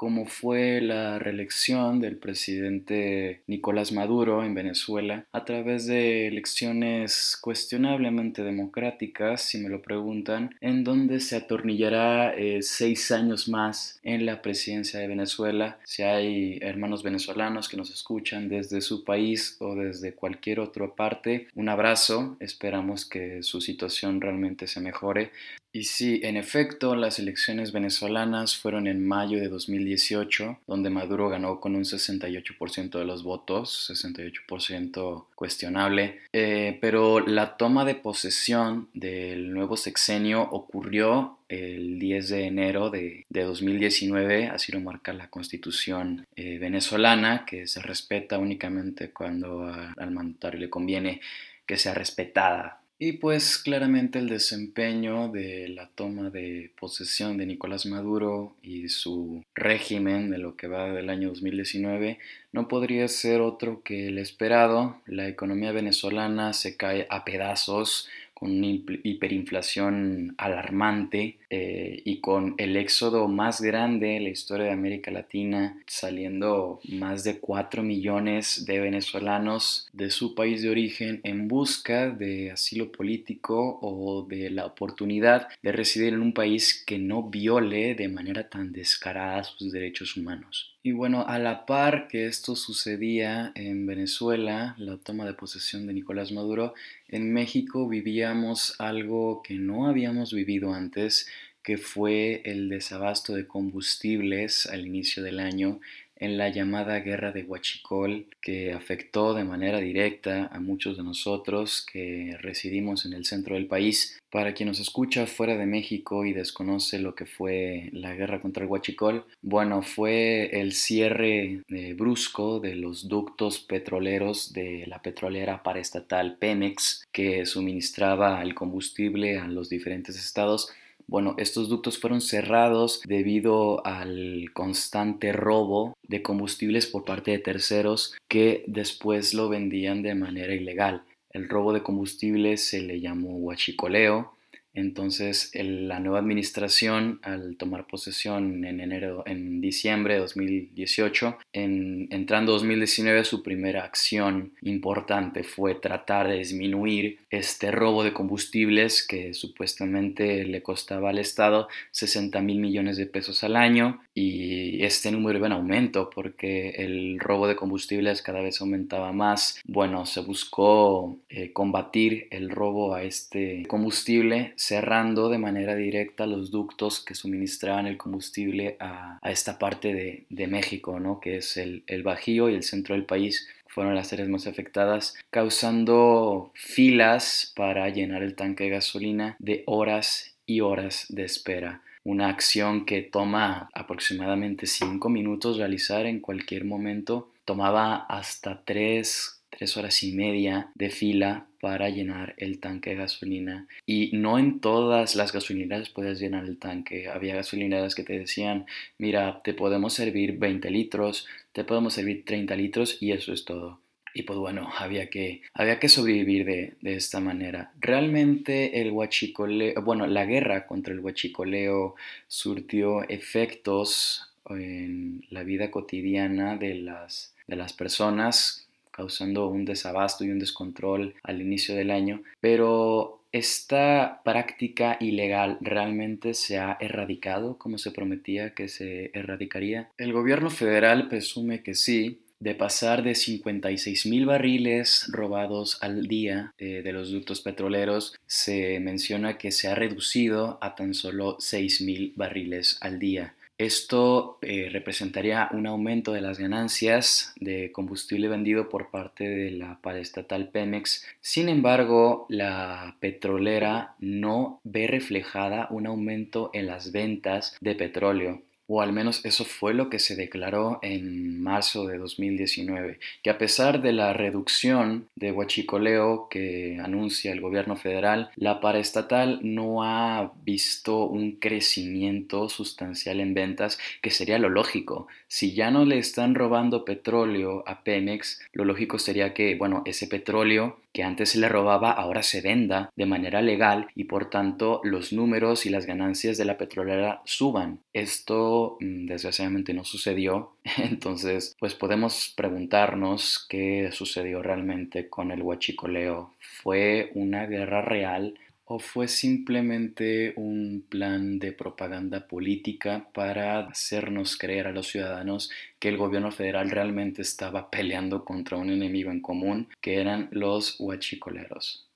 como 0.01 0.25
fue 0.25 0.81
la 0.81 1.19
reelección 1.19 2.01
del 2.01 2.17
presidente 2.17 3.43
Nicolás 3.47 3.93
Maduro 3.93 4.43
en 4.43 4.55
Venezuela 4.55 5.27
a 5.31 5.45
través 5.45 5.85
de 5.85 6.27
elecciones 6.27 7.37
cuestionablemente 7.39 8.43
democráticas, 8.43 9.43
si 9.43 9.59
me 9.59 9.69
lo 9.69 9.83
preguntan, 9.83 10.57
en 10.63 10.85
donde 10.85 11.21
se 11.21 11.37
atornillará 11.37 12.35
eh, 12.35 12.63
seis 12.63 13.11
años 13.11 13.47
más 13.51 14.01
en 14.03 14.25
la 14.25 14.41
presidencia 14.41 14.99
de 14.99 15.07
Venezuela. 15.07 15.79
Si 15.85 16.03
hay 16.03 16.59
hermanos 16.63 17.03
venezolanos 17.03 17.69
que 17.69 17.77
nos 17.77 17.91
escuchan 17.91 18.49
desde 18.49 18.81
su 18.81 19.05
país 19.05 19.59
o 19.59 19.75
desde 19.75 20.15
cualquier 20.15 20.61
otra 20.61 20.95
parte, 20.95 21.49
un 21.55 21.69
abrazo, 21.69 22.39
esperamos 22.41 23.05
que 23.05 23.43
su 23.43 23.61
situación 23.61 24.23
realmente 24.23 24.67
se 24.67 24.81
mejore. 24.81 25.31
Y 25.73 25.85
sí, 25.85 26.21
en 26.25 26.37
efecto, 26.37 26.97
las 26.97 27.21
elecciones 27.21 27.71
venezolanas 27.71 28.57
fueron 28.57 28.89
en 28.89 29.07
mayo 29.07 29.39
de 29.39 29.49
2018, 29.49 30.59
donde 30.67 30.91
Maduro 30.91 31.29
ganó 31.29 31.61
con 31.61 31.77
un 31.77 31.85
68% 31.85 32.99
de 32.99 33.05
los 33.05 33.23
votos, 33.23 33.89
68% 33.89 35.27
cuestionable, 35.37 36.23
eh, 36.33 36.77
pero 36.81 37.21
la 37.21 37.57
toma 37.57 37.85
de 37.85 37.95
posesión 37.95 38.89
del 38.95 39.55
nuevo 39.55 39.77
sexenio 39.77 40.43
ocurrió 40.43 41.39
el 41.49 42.01
10 42.01 42.29
de 42.31 42.47
enero 42.47 42.91
de, 42.91 43.25
2019, 43.29 44.49
así 44.49 44.73
lo 44.73 44.81
marca 44.81 45.13
la 45.13 45.31
constitución 45.31 46.27
eh, 46.35 46.59
venezolana, 46.59 47.45
que 47.45 47.69
se 47.69 47.81
respeta 47.81 48.39
únicamente 48.39 49.11
cuando 49.11 49.67
al 49.67 50.11
mandatario 50.11 50.59
le 50.59 50.71
conviene 50.71 51.21
que 51.65 51.77
sea 51.77 51.95
respetada 51.95 52.80
y 53.03 53.13
pues 53.13 53.57
claramente 53.57 54.19
el 54.19 54.29
desempeño 54.29 55.29
de 55.29 55.69
la 55.69 55.89
toma 55.89 56.29
de 56.29 56.71
posesión 56.79 57.39
de 57.39 57.47
Nicolás 57.47 57.87
Maduro 57.87 58.55
y 58.63 58.91
su 58.91 59.43
régimen 59.55 60.29
de 60.31 60.37
lo 60.37 60.55
que 60.55 60.69
va 60.69 60.93
del 60.93 61.09
año 61.09 61.31
2019 61.31 62.19
no 62.53 62.69
podría 62.69 63.09
ser 63.09 63.41
otro 63.41 63.83
que 63.83 64.09
el 64.09 64.19
esperado. 64.19 65.01
La 65.07 65.29
economía 65.29 65.73
venezolana 65.73 66.53
se 66.53 66.77
cae 66.77 67.07
a 67.09 67.25
pedazos 67.25 68.07
con 68.35 68.51
una 68.51 68.67
hiperinflación 68.67 70.35
alarmante 70.37 71.39
eh, 71.51 72.01
y 72.05 72.21
con 72.21 72.55
el 72.59 72.77
éxodo 72.77 73.27
más 73.27 73.61
grande 73.61 74.17
en 74.17 74.25
la 74.25 74.31
historia 74.31 74.67
de 74.67 74.73
América 74.73 75.11
Latina, 75.11 75.83
saliendo 75.87 76.81
más 76.89 77.25
de 77.25 77.41
4 77.41 77.83
millones 77.83 78.65
de 78.67 78.79
venezolanos 78.79 79.89
de 79.93 80.11
su 80.11 80.37
país 80.37 80.63
de 80.63 80.71
origen 80.71 81.21
en 81.25 81.49
busca 81.49 82.11
de 82.11 82.53
asilo 82.53 82.93
político 82.93 83.79
o 83.83 84.27
de 84.29 84.51
la 84.51 84.65
oportunidad 84.65 85.49
de 85.63 85.73
residir 85.73 86.15
en 86.15 86.23
un 86.23 86.33
país 86.33 86.85
que 86.87 86.99
no 86.99 87.25
viole 87.25 87.97
de 87.97 88.09
manera 88.09 88.49
tan 88.49 88.73
descarada 88.73 89.43
sus 89.43 89.73
derechos 89.73 90.17
humanos. 90.17 90.77
Y 90.83 90.93
bueno, 90.93 91.27
a 91.27 91.39
la 91.39 91.67
par 91.67 92.09
que 92.09 92.27
esto 92.27 92.57
sucedía 92.57 93.53
en 93.55 93.85
Venezuela, 93.85 94.75
la 94.79 94.97
toma 94.97 95.27
de 95.27 95.35
posesión 95.35 95.87
de 95.87 95.93
Nicolás 95.93 96.33
Maduro, 96.33 96.73
en 97.09 97.35
México 97.35 97.87
vivíamos 97.87 98.77
algo 98.79 99.43
que 99.43 99.55
no 99.55 99.89
habíamos 99.89 100.33
vivido 100.33 100.73
antes, 100.73 101.29
que 101.71 101.79
fue 101.79 102.43
el 102.47 102.69
desabasto 102.69 103.33
de 103.33 103.47
combustibles 103.47 104.67
al 104.67 104.85
inicio 104.85 105.23
del 105.23 105.39
año 105.39 105.79
en 106.17 106.37
la 106.37 106.49
llamada 106.49 106.99
guerra 106.99 107.31
de 107.31 107.45
Huachicol, 107.45 108.27
que 108.43 108.73
afectó 108.73 109.35
de 109.35 109.45
manera 109.45 109.79
directa 109.79 110.51
a 110.53 110.59
muchos 110.59 110.97
de 110.97 111.05
nosotros 111.05 111.87
que 111.91 112.37
residimos 112.41 113.07
en 113.07 113.13
el 113.13 113.25
centro 113.25 113.55
del 113.55 113.69
país. 113.69 114.21
Para 114.31 114.53
quien 114.53 114.69
nos 114.69 114.81
escucha 114.81 115.29
fuera 115.29 115.57
de 115.57 115.67
México 115.67 116.25
y 116.25 116.33
desconoce 116.33 116.99
lo 116.99 117.15
que 117.15 117.25
fue 117.25 117.89
la 117.93 118.17
guerra 118.17 118.41
contra 118.41 118.65
el 118.65 118.69
Huachicol, 118.69 119.25
bueno, 119.41 119.83
fue 119.83 120.51
el 120.61 120.73
cierre 120.73 121.63
eh, 121.69 121.95
brusco 121.95 122.59
de 122.59 122.75
los 122.75 123.07
ductos 123.07 123.61
petroleros 123.61 124.53
de 124.53 124.87
la 124.89 125.03
petrolera 125.03 125.63
paraestatal 125.63 126.37
Pemex, 126.37 127.07
que 127.13 127.47
suministraba 127.47 128.43
el 128.43 128.57
combustible 128.57 129.39
a 129.39 129.47
los 129.47 129.69
diferentes 129.69 130.19
estados 130.19 130.73
bueno, 131.11 131.35
estos 131.39 131.69
ductos 131.69 131.99
fueron 131.99 132.21
cerrados 132.21 133.01
debido 133.05 133.85
al 133.85 134.51
constante 134.53 135.33
robo 135.33 135.97
de 136.07 136.23
combustibles 136.23 136.87
por 136.87 137.05
parte 137.05 137.33
de 137.33 137.41
terceros 137.41 138.15
que 138.29 138.63
después 138.69 139.35
lo 139.35 139.49
vendían 139.49 140.03
de 140.03 140.15
manera 140.15 140.55
ilegal. 140.55 141.03
El 141.31 141.49
robo 141.49 141.73
de 141.73 141.83
combustibles 141.83 142.65
se 142.65 142.81
le 142.81 143.01
llamó 143.01 143.37
huachicoleo 143.39 144.33
entonces, 144.73 145.51
la 145.55 145.99
nueva 145.99 146.21
administración, 146.21 147.19
al 147.23 147.57
tomar 147.57 147.87
posesión 147.87 148.65
en 148.65 148.81
enero, 148.81 149.25
en 149.27 149.61
diciembre 149.61 150.15
de 150.15 150.21
2018, 150.21 151.39
en, 151.53 152.09
entrando 152.11 152.53
2019, 152.53 153.25
su 153.25 153.43
primera 153.43 153.85
acción 153.85 154.53
importante 154.63 155.43
fue 155.43 155.75
tratar 155.75 156.29
de 156.29 156.39
disminuir 156.39 157.19
este 157.31 157.73
robo 157.73 158.05
de 158.05 158.13
combustibles 158.13 159.07
que 159.07 159.35
supuestamente 159.35 160.45
le 160.45 160.63
costaba 160.63 161.11
al 161.11 161.19
Estado 161.19 161.69
60 161.91 162.41
mil 162.41 162.61
millones 162.61 162.97
de 162.97 163.07
pesos 163.07 163.43
al 163.43 163.57
año 163.57 164.01
y 164.15 164.85
este 164.85 165.11
número 165.11 165.39
iba 165.39 165.47
en 165.47 165.55
aumento 165.55 166.11
porque 166.11 166.71
el 166.71 167.19
robo 167.19 167.49
de 167.49 167.57
combustibles 167.57 168.23
cada 168.23 168.41
vez 168.41 168.61
aumentaba 168.61 169.13
más. 169.13 169.61
Bueno, 169.65 170.07
se 170.07 170.21
buscó 170.21 171.19
eh, 171.29 171.53
combatir 171.53 172.29
el 172.31 172.51
robo 172.51 172.95
a 172.95 173.03
este 173.03 173.65
combustible 173.67 174.55
cerrando 174.61 175.31
de 175.31 175.39
manera 175.39 175.75
directa 175.75 176.27
los 176.27 176.51
ductos 176.51 177.01
que 177.01 177.15
suministraban 177.15 177.87
el 177.87 177.97
combustible 177.97 178.77
a, 178.79 179.19
esta 179.23 179.59
parte 179.59 180.27
de, 180.29 180.47
México, 180.47 181.01
¿no? 181.01 181.19
que 181.19 181.39
es 181.39 181.57
el, 181.57 181.83
Bajío 182.03 182.51
y 182.51 182.55
el 182.55 182.63
centro 182.63 182.95
del 182.95 183.07
país 183.07 183.49
fueron 183.67 183.95
las 183.95 184.13
áreas 184.13 184.29
más 184.29 184.47
afectadas, 184.47 185.15
causando 185.31 186.51
filas 186.55 187.53
para 187.57 187.89
llenar 187.89 188.23
el 188.23 188.35
tanque 188.35 188.65
de 188.65 188.71
gasolina 188.71 189.37
de 189.39 189.63
horas 189.67 190.37
y 190.45 190.61
horas 190.61 191.07
de 191.09 191.25
espera 191.25 191.83
una 192.03 192.29
acción 192.29 192.87
que 192.87 193.03
toma 193.03 193.69
aproximadamente 193.75 194.67
5 194.67 195.09
minutos 195.11 195.59
realizar 195.59 196.07
en 196.07 196.21
cualquier 196.21 196.65
momento, 196.65 197.31
tomaba 197.45 197.97
hasta 197.97 198.63
3, 198.65 199.43
3 199.51 199.77
horas 199.77 200.03
y 200.03 200.13
media 200.13 200.71
de 200.75 200.89
fila 200.89 201.47
para 201.61 201.89
llenar 201.91 202.35
el 202.39 202.59
tanque 202.59 202.91
de 202.91 202.97
gasolina. 202.97 203.67
Y 203.87 204.11
no 204.15 204.39
en 204.39 204.61
todas 204.61 205.15
las 205.15 205.33
gasolineras 205.33 205.91
puedes 205.91 206.21
llenar 206.21 206.45
el 206.45 206.59
tanque. 206.59 207.09
Había 207.09 207.37
gasolineras 207.37 207.95
que 207.95 208.03
te 208.03 208.19
decían, 208.19 208.67
mira, 208.99 209.41
te 209.45 209.55
podemos 209.55 209.93
servir 209.93 210.39
20 210.39 210.71
litros, 210.71 211.27
te 211.53 211.65
podemos 211.65 211.95
servir 211.95 212.25
30 212.25 212.57
litros 212.57 212.99
y 213.01 213.13
eso 213.13 213.33
es 213.33 213.45
todo. 213.45 213.81
Y 214.13 214.23
pues 214.23 214.39
bueno, 214.39 214.69
había 214.77 215.09
que, 215.09 215.43
había 215.55 215.79
que 215.79 215.89
sobrevivir 215.89 216.45
de, 216.45 216.75
de, 216.81 216.95
esta 216.95 217.21
manera. 217.21 217.73
Realmente 217.79 218.81
el 218.81 218.91
huachicoleo, 218.91 219.81
bueno, 219.83 220.07
la 220.09 220.25
guerra 220.25 220.67
contra 220.67 220.93
el 220.93 220.99
huachicoleo 220.99 221.95
surtió 222.27 223.09
efectos 223.09 224.33
en 224.49 225.25
la 225.31 225.45
vida 225.45 225.71
cotidiana 225.71 226.57
de 226.57 226.75
las, 226.75 227.35
de 227.47 227.55
las 227.57 227.73
personas 227.73 228.67
causando 228.91 229.49
un 229.49 229.65
desabasto 229.65 230.25
y 230.25 230.31
un 230.31 230.39
descontrol 230.39 231.15
al 231.23 231.41
inicio 231.41 231.75
del 231.75 231.91
año, 231.91 232.23
pero 232.41 233.23
¿esta 233.33 234.23
práctica 234.25 234.97
ilegal 235.01 235.59
realmente 235.61 236.35
se 236.35 236.59
ha 236.59 236.77
erradicado 236.81 237.59
como 237.59 237.79
se 237.79 237.91
prometía 237.91 238.55
que 238.55 238.69
se 238.69 239.11
erradicaría? 239.15 239.91
El 239.99 240.13
gobierno 240.13 240.51
federal 240.51 241.09
presume 241.09 241.63
que 241.63 241.75
sí, 241.75 242.21
de 242.41 242.55
pasar 242.55 243.03
de 243.03 243.15
56 243.15 244.07
mil 244.07 244.25
barriles 244.25 245.07
robados 245.13 245.79
al 245.83 246.07
día 246.07 246.55
eh, 246.59 246.81
de 246.83 246.93
los 246.93 247.11
ductos 247.11 247.43
petroleros, 247.43 248.15
se 248.27 248.81
menciona 248.81 249.37
que 249.37 249.53
se 249.53 249.69
ha 249.69 249.75
reducido 249.75 250.59
a 250.63 250.75
tan 250.75 250.95
solo 250.95 251.37
6 251.39 251.83
mil 251.83 252.13
barriles 252.17 252.79
al 252.81 252.99
día. 252.99 253.35
Esto 253.61 254.39
eh, 254.41 254.71
representaría 254.73 255.51
un 255.53 255.67
aumento 255.67 256.15
de 256.15 256.23
las 256.23 256.39
ganancias 256.39 257.35
de 257.39 257.73
combustible 257.73 258.27
vendido 258.27 258.71
por 258.71 258.91
parte 258.91 259.29
de 259.29 259.51
la 259.51 259.79
paraestatal 259.83 260.49
Pemex. 260.49 261.05
Sin 261.21 261.51
embargo, 261.51 262.25
la 262.31 262.97
petrolera 263.01 263.97
no 263.99 264.63
ve 264.65 264.87
reflejada 264.87 265.69
un 265.71 265.87
aumento 265.87 266.49
en 266.55 266.69
las 266.69 266.91
ventas 266.91 267.59
de 267.61 267.75
petróleo 267.75 268.41
o 268.73 268.83
al 268.83 268.93
menos 268.93 269.25
eso 269.25 269.45
fue 269.45 269.75
lo 269.75 269.91
que 269.91 269.99
se 269.99 270.15
declaró 270.15 270.79
en 270.83 271.43
marzo 271.43 271.89
de 271.89 271.99
2019, 271.99 273.01
que 273.21 273.31
a 273.31 273.37
pesar 273.37 273.83
de 273.83 273.93
la 273.93 274.13
reducción 274.13 275.09
de 275.17 275.33
huachicoleo 275.33 276.29
que 276.31 276.79
anuncia 276.81 277.33
el 277.33 277.41
gobierno 277.41 277.75
federal, 277.75 278.31
la 278.37 278.61
paraestatal 278.61 279.41
no 279.43 279.83
ha 279.83 280.33
visto 280.45 281.05
un 281.07 281.33
crecimiento 281.33 282.49
sustancial 282.49 283.19
en 283.19 283.35
ventas, 283.35 283.77
que 284.03 284.11
sería 284.11 284.39
lo 284.39 284.49
lógico. 284.49 285.09
Si 285.27 285.53
ya 285.53 285.73
no 285.73 285.85
le 285.85 285.99
están 285.99 286.37
robando 286.37 286.85
petróleo 286.85 287.65
a 287.67 287.83
Pemex, 287.83 288.41
lo 288.53 288.65
lógico 288.65 289.01
sería 289.01 289.35
que, 289.35 289.57
bueno, 289.57 289.83
ese 289.85 290.07
petróleo 290.07 290.79
que 290.93 291.03
antes 291.03 291.31
se 291.31 291.39
le 291.39 291.49
robaba 291.49 291.93
ahora 291.93 292.23
se 292.23 292.41
venda 292.41 292.91
de 292.97 293.07
manera 293.07 293.43
legal 293.43 293.89
y 293.95 294.05
por 294.05 294.31
tanto 294.31 294.81
los 294.85 295.13
números 295.13 295.67
y 295.67 295.71
las 295.71 295.87
ganancias 295.87 296.39
de 296.39 296.45
la 296.45 296.59
petrolera 296.59 297.23
suban. 297.25 297.81
Esto 297.93 298.77
mm, 298.81 299.07
desgraciadamente 299.07 299.75
no 299.75 299.85
sucedió, 299.85 300.53
entonces 300.79 301.57
pues 301.59 301.75
podemos 301.75 302.33
preguntarnos 302.37 303.47
qué 303.49 303.91
sucedió 303.93 304.43
realmente 304.43 305.09
con 305.09 305.31
el 305.31 305.43
huachicoleo. 305.43 306.35
¿Fue 306.39 307.11
una 307.15 307.47
guerra 307.47 307.83
real 307.83 308.35
¿O 308.73 308.79
fue 308.79 309.09
simplemente 309.09 310.33
un 310.37 310.87
plan 310.89 311.41
de 311.41 311.53
propaganda 311.53 312.29
política 312.29 313.11
para 313.13 313.67
hacernos 313.67 314.39
creer 314.39 314.69
a 314.69 314.73
los 314.73 314.87
ciudadanos 314.87 315.51
que 315.81 315.89
el 315.89 315.97
gobierno 315.97 316.31
federal 316.31 316.71
realmente 316.71 317.21
estaba 317.21 317.69
peleando 317.69 318.25
contra 318.25 318.59
un 318.59 318.71
enemigo 318.71 319.11
en 319.11 319.23
común, 319.23 319.69
que 319.81 320.01
eran 320.01 320.29
los 320.31 320.77
huachicoleros? 320.79 321.90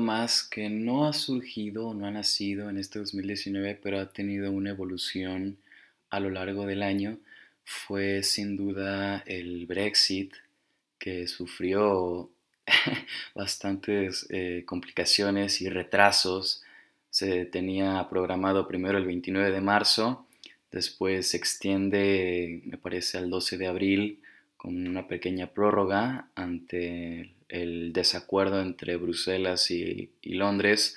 Más 0.00 0.42
que 0.42 0.68
no 0.70 1.06
ha 1.06 1.12
surgido, 1.12 1.94
no 1.94 2.06
ha 2.06 2.10
nacido 2.10 2.70
en 2.70 2.78
este 2.78 2.98
2019, 2.98 3.78
pero 3.82 4.00
ha 4.00 4.12
tenido 4.12 4.50
una 4.50 4.70
evolución 4.70 5.58
a 6.10 6.20
lo 6.20 6.30
largo 6.30 6.66
del 6.66 6.82
año, 6.82 7.18
fue 7.64 8.22
sin 8.22 8.56
duda 8.56 9.22
el 9.26 9.66
Brexit, 9.66 10.34
que 10.98 11.26
sufrió 11.26 12.30
bastantes 13.34 14.26
eh, 14.30 14.64
complicaciones 14.66 15.60
y 15.60 15.68
retrasos. 15.68 16.62
Se 17.10 17.46
tenía 17.46 18.06
programado 18.08 18.66
primero 18.66 18.98
el 18.98 19.06
29 19.06 19.50
de 19.50 19.60
marzo, 19.60 20.26
después 20.72 21.28
se 21.28 21.36
extiende, 21.36 22.62
me 22.64 22.78
parece, 22.78 23.18
al 23.18 23.30
12 23.30 23.58
de 23.58 23.66
abril 23.66 24.22
con 24.56 24.88
una 24.88 25.06
pequeña 25.06 25.48
prórroga 25.48 26.30
ante 26.34 27.34
el 27.54 27.92
desacuerdo 27.92 28.60
entre 28.60 28.96
Bruselas 28.96 29.70
y, 29.70 30.10
Londres 30.22 30.96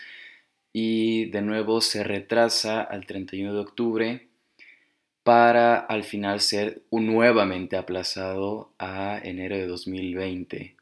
y 0.74 1.26
de 1.26 1.42
nuevo 1.42 1.82
se 1.82 2.04
retrasa 2.04 2.82
al 2.82 3.06
31 3.06 3.54
de 3.54 3.60
octubre 3.60 4.28
para 5.24 5.78
al 5.78 6.04
final 6.04 6.42
ser 6.42 6.82
nuevamente 6.92 7.76
aplazado 7.76 8.72
a 8.80 9.20
enero 9.24 9.56
de 9.56 9.68
2020. 9.68 10.76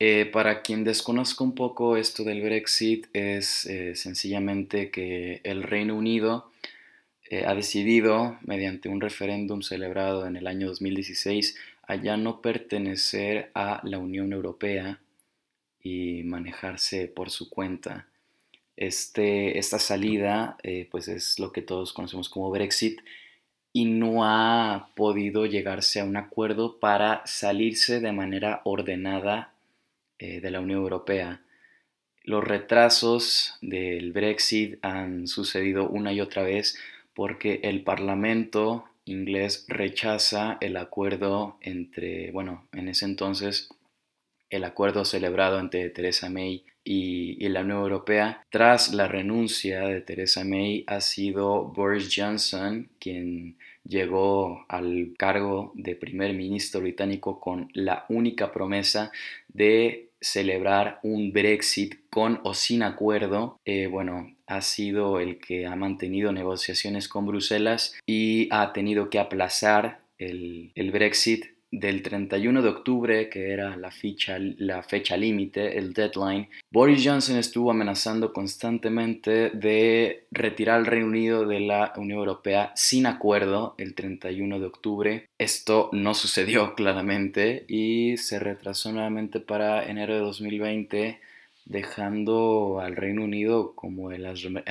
Eh, 0.00 0.26
para 0.26 0.62
quien 0.62 0.84
desconozca 0.84 1.42
un 1.42 1.54
poco 1.54 1.96
esto 1.96 2.22
del 2.24 2.42
Brexit, 2.42 3.06
es 3.12 3.66
eh, 3.66 3.94
sencillamente 3.96 4.90
que 4.90 5.40
el 5.44 5.62
Reino 5.62 5.96
Unido 5.96 6.50
eh, 7.30 7.44
ha 7.46 7.54
decidido, 7.54 8.38
mediante 8.42 8.88
un 8.88 9.00
referéndum 9.00 9.62
celebrado 9.62 10.26
en 10.26 10.36
el 10.36 10.46
año 10.46 10.68
2016, 10.68 11.56
a 11.88 11.96
ya 11.96 12.16
no 12.18 12.42
pertenecer 12.42 13.50
a 13.54 13.80
la 13.82 13.98
Unión 13.98 14.32
Europea 14.32 15.00
y 15.82 16.22
manejarse 16.24 17.08
por 17.08 17.30
su 17.30 17.48
cuenta. 17.48 18.06
Este, 18.76 19.58
esta 19.58 19.78
salida 19.78 20.58
eh, 20.62 20.86
pues 20.90 21.08
es 21.08 21.38
lo 21.40 21.50
que 21.50 21.62
todos 21.62 21.92
conocemos 21.94 22.28
como 22.28 22.50
Brexit 22.50 23.00
y 23.72 23.86
no 23.86 24.24
ha 24.24 24.90
podido 24.96 25.46
llegarse 25.46 26.00
a 26.00 26.04
un 26.04 26.16
acuerdo 26.16 26.78
para 26.78 27.22
salirse 27.24 28.00
de 28.00 28.12
manera 28.12 28.60
ordenada 28.64 29.54
eh, 30.18 30.40
de 30.40 30.50
la 30.50 30.60
Unión 30.60 30.80
Europea. 30.80 31.40
Los 32.22 32.44
retrasos 32.44 33.54
del 33.62 34.12
Brexit 34.12 34.78
han 34.82 35.26
sucedido 35.26 35.88
una 35.88 36.12
y 36.12 36.20
otra 36.20 36.42
vez 36.42 36.78
porque 37.14 37.60
el 37.64 37.82
Parlamento 37.82 38.84
inglés 39.08 39.64
rechaza 39.68 40.58
el 40.60 40.76
acuerdo 40.76 41.56
entre, 41.60 42.30
bueno, 42.30 42.68
en 42.72 42.88
ese 42.88 43.04
entonces 43.04 43.68
el 44.50 44.64
acuerdo 44.64 45.04
celebrado 45.04 45.60
entre 45.60 45.90
Theresa 45.90 46.30
May 46.30 46.64
y, 46.84 47.48
la 47.48 47.60
Unión 47.60 47.80
Europea. 47.80 48.42
Tras 48.50 48.94
la 48.94 49.08
renuncia 49.08 49.80
de 49.82 50.00
Theresa 50.00 50.44
May 50.44 50.84
ha 50.86 51.00
sido 51.00 51.64
Boris 51.64 52.08
Johnson 52.14 52.88
quien 52.98 53.58
llegó 53.84 54.64
al 54.68 55.14
cargo 55.18 55.72
de 55.74 55.96
primer 55.96 56.34
ministro 56.34 56.80
británico 56.80 57.40
con 57.40 57.70
la 57.74 58.06
única 58.08 58.52
promesa 58.52 59.10
de 59.48 60.08
celebrar 60.20 60.98
un 61.02 61.32
Brexit 61.32 62.08
con 62.10 62.40
o 62.44 62.54
sin 62.54 62.82
acuerdo. 62.82 63.60
Eh, 63.64 63.86
bueno, 63.86 64.34
ha 64.48 64.62
sido 64.62 65.20
el 65.20 65.38
que 65.38 65.66
ha 65.66 65.76
mantenido 65.76 66.32
negociaciones 66.32 67.08
con 67.08 67.26
Bruselas 67.26 67.94
y 68.06 68.48
ha 68.50 68.72
tenido 68.72 69.10
que 69.10 69.18
aplazar 69.18 70.00
el, 70.18 70.72
Brexit 70.90 71.44
del 71.70 72.02
31 72.02 72.62
de 72.62 72.68
octubre, 72.68 73.28
que 73.28 73.52
era 73.52 73.76
la 73.76 73.90
fecha, 73.90 74.38
la 74.38 74.82
fecha 74.82 75.18
límite, 75.18 75.76
el 75.76 75.92
deadline, 75.92 76.48
Boris 76.70 77.02
Johnson 77.04 77.36
estuvo 77.36 77.70
amenazando 77.70 78.32
constantemente 78.32 79.50
de 79.50 80.26
retirar 80.30 80.78
al 80.78 80.86
Reino 80.86 81.06
Unido 81.06 81.46
de 81.46 81.60
la 81.60 81.92
Unión 81.96 82.20
Europea 82.20 82.72
sin 82.74 83.06
acuerdo 83.06 83.74
el 83.76 83.94
31 83.94 84.60
de 84.60 84.66
octubre. 84.66 85.28
Esto 85.38 85.90
no 85.92 86.14
sucedió 86.14 86.74
claramente 86.76 87.66
y 87.68 88.16
se 88.16 88.38
retrasó 88.38 88.90
nuevamente 88.92 89.40
para 89.40 89.84
enero 89.88 90.14
de 90.14 90.20
2020 90.20 91.20
dejando 91.68 92.80
al 92.80 92.96
Reino 92.96 93.22
Unido 93.22 93.74
como 93.74 94.10
el, 94.10 94.24
asme, 94.26 94.62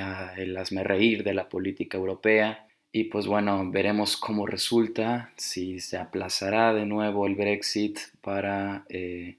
reír 0.83 1.23
de 1.23 1.33
la 1.33 1.47
política 1.47 1.97
europea. 1.97 2.67
Y 2.91 3.05
pues 3.05 3.27
bueno, 3.27 3.69
veremos 3.69 4.17
cómo 4.17 4.47
resulta, 4.47 5.31
si 5.37 5.79
se 5.79 5.97
aplazará 5.97 6.73
de 6.73 6.85
nuevo 6.85 7.27
el 7.27 7.35
Brexit 7.35 7.99
para 8.21 8.85
eh, 8.89 9.37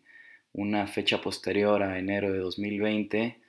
una 0.52 0.86
fecha 0.86 1.20
posterior 1.20 1.82
a 1.82 1.98
enero 1.98 2.32
de 2.32 2.38
2020. 2.38 3.40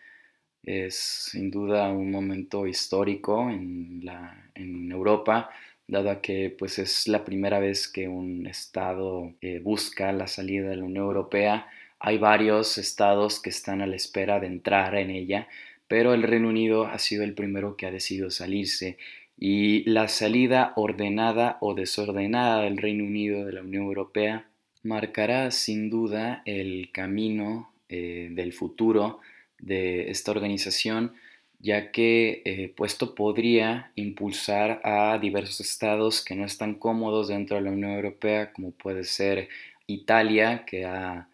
Es 0.63 0.95
sin 1.31 1.51
duda 1.51 1.89
un 1.91 2.09
momento 2.11 2.65
histórico 2.65 3.49
en, 3.49 4.01
la, 4.03 4.49
en 4.55 4.91
Europa, 4.91 5.51
dado 5.87 6.19
que 6.21 6.55
pues 6.57 6.79
es 6.79 7.07
la 7.07 7.23
primera 7.23 7.59
vez 7.59 7.87
que 7.87 8.07
un 8.07 8.47
Estado 8.47 9.33
eh, 9.41 9.59
busca 9.59 10.11
la 10.11 10.27
salida 10.27 10.69
de 10.69 10.77
la 10.77 10.83
Unión 10.83 11.05
Europea 11.05 11.67
hay 11.99 12.17
varios 12.17 12.77
estados 12.77 13.41
que 13.41 13.49
están 13.49 13.81
a 13.81 13.88
la 13.88 13.95
espera 13.95 14.39
de 14.39 14.47
entrar 14.47 14.95
en 14.95 15.09
ella, 15.09 15.47
pero 15.88 16.13
el 16.13 16.23
Reino 16.23 16.47
Unido 16.47 16.85
ha 16.85 16.97
sido 16.99 17.23
el 17.23 17.33
primero 17.33 17.75
que 17.75 17.85
ha 17.85 17.91
decidido 17.91 18.29
salirse. 18.29 18.97
Y 19.38 19.89
la 19.89 20.07
salida 20.07 20.73
ordenada 20.75 21.57
o 21.62 21.73
desordenada 21.73 22.63
del 22.63 22.77
Reino 22.77 23.03
Unido 23.03 23.45
de 23.45 23.53
la 23.53 23.62
Unión 23.62 23.83
Europea 23.83 24.45
marcará 24.83 25.51
sin 25.51 25.89
duda 25.89 26.41
el 26.45 26.89
camino 26.91 27.73
eh, 27.89 28.29
del 28.31 28.53
futuro 28.53 29.19
de 29.57 30.09
esta 30.12 30.31
organización, 30.31 31.13
ya 31.59 31.91
que 31.91 32.41
eh, 32.45 32.73
puesto 32.75 33.15
podría 33.15 33.91
impulsar 33.95 34.81
a 34.83 35.17
diversos 35.19 35.59
estados 35.62 36.23
que 36.23 36.35
no 36.35 36.45
están 36.45 36.75
cómodos 36.75 37.29
dentro 37.29 37.57
de 37.57 37.63
la 37.63 37.71
Unión 37.71 37.91
Europea, 37.91 38.53
como 38.53 38.71
puede 38.71 39.03
ser 39.05 39.49
Italia, 39.88 40.65
que 40.65 40.85
ha 40.85 41.28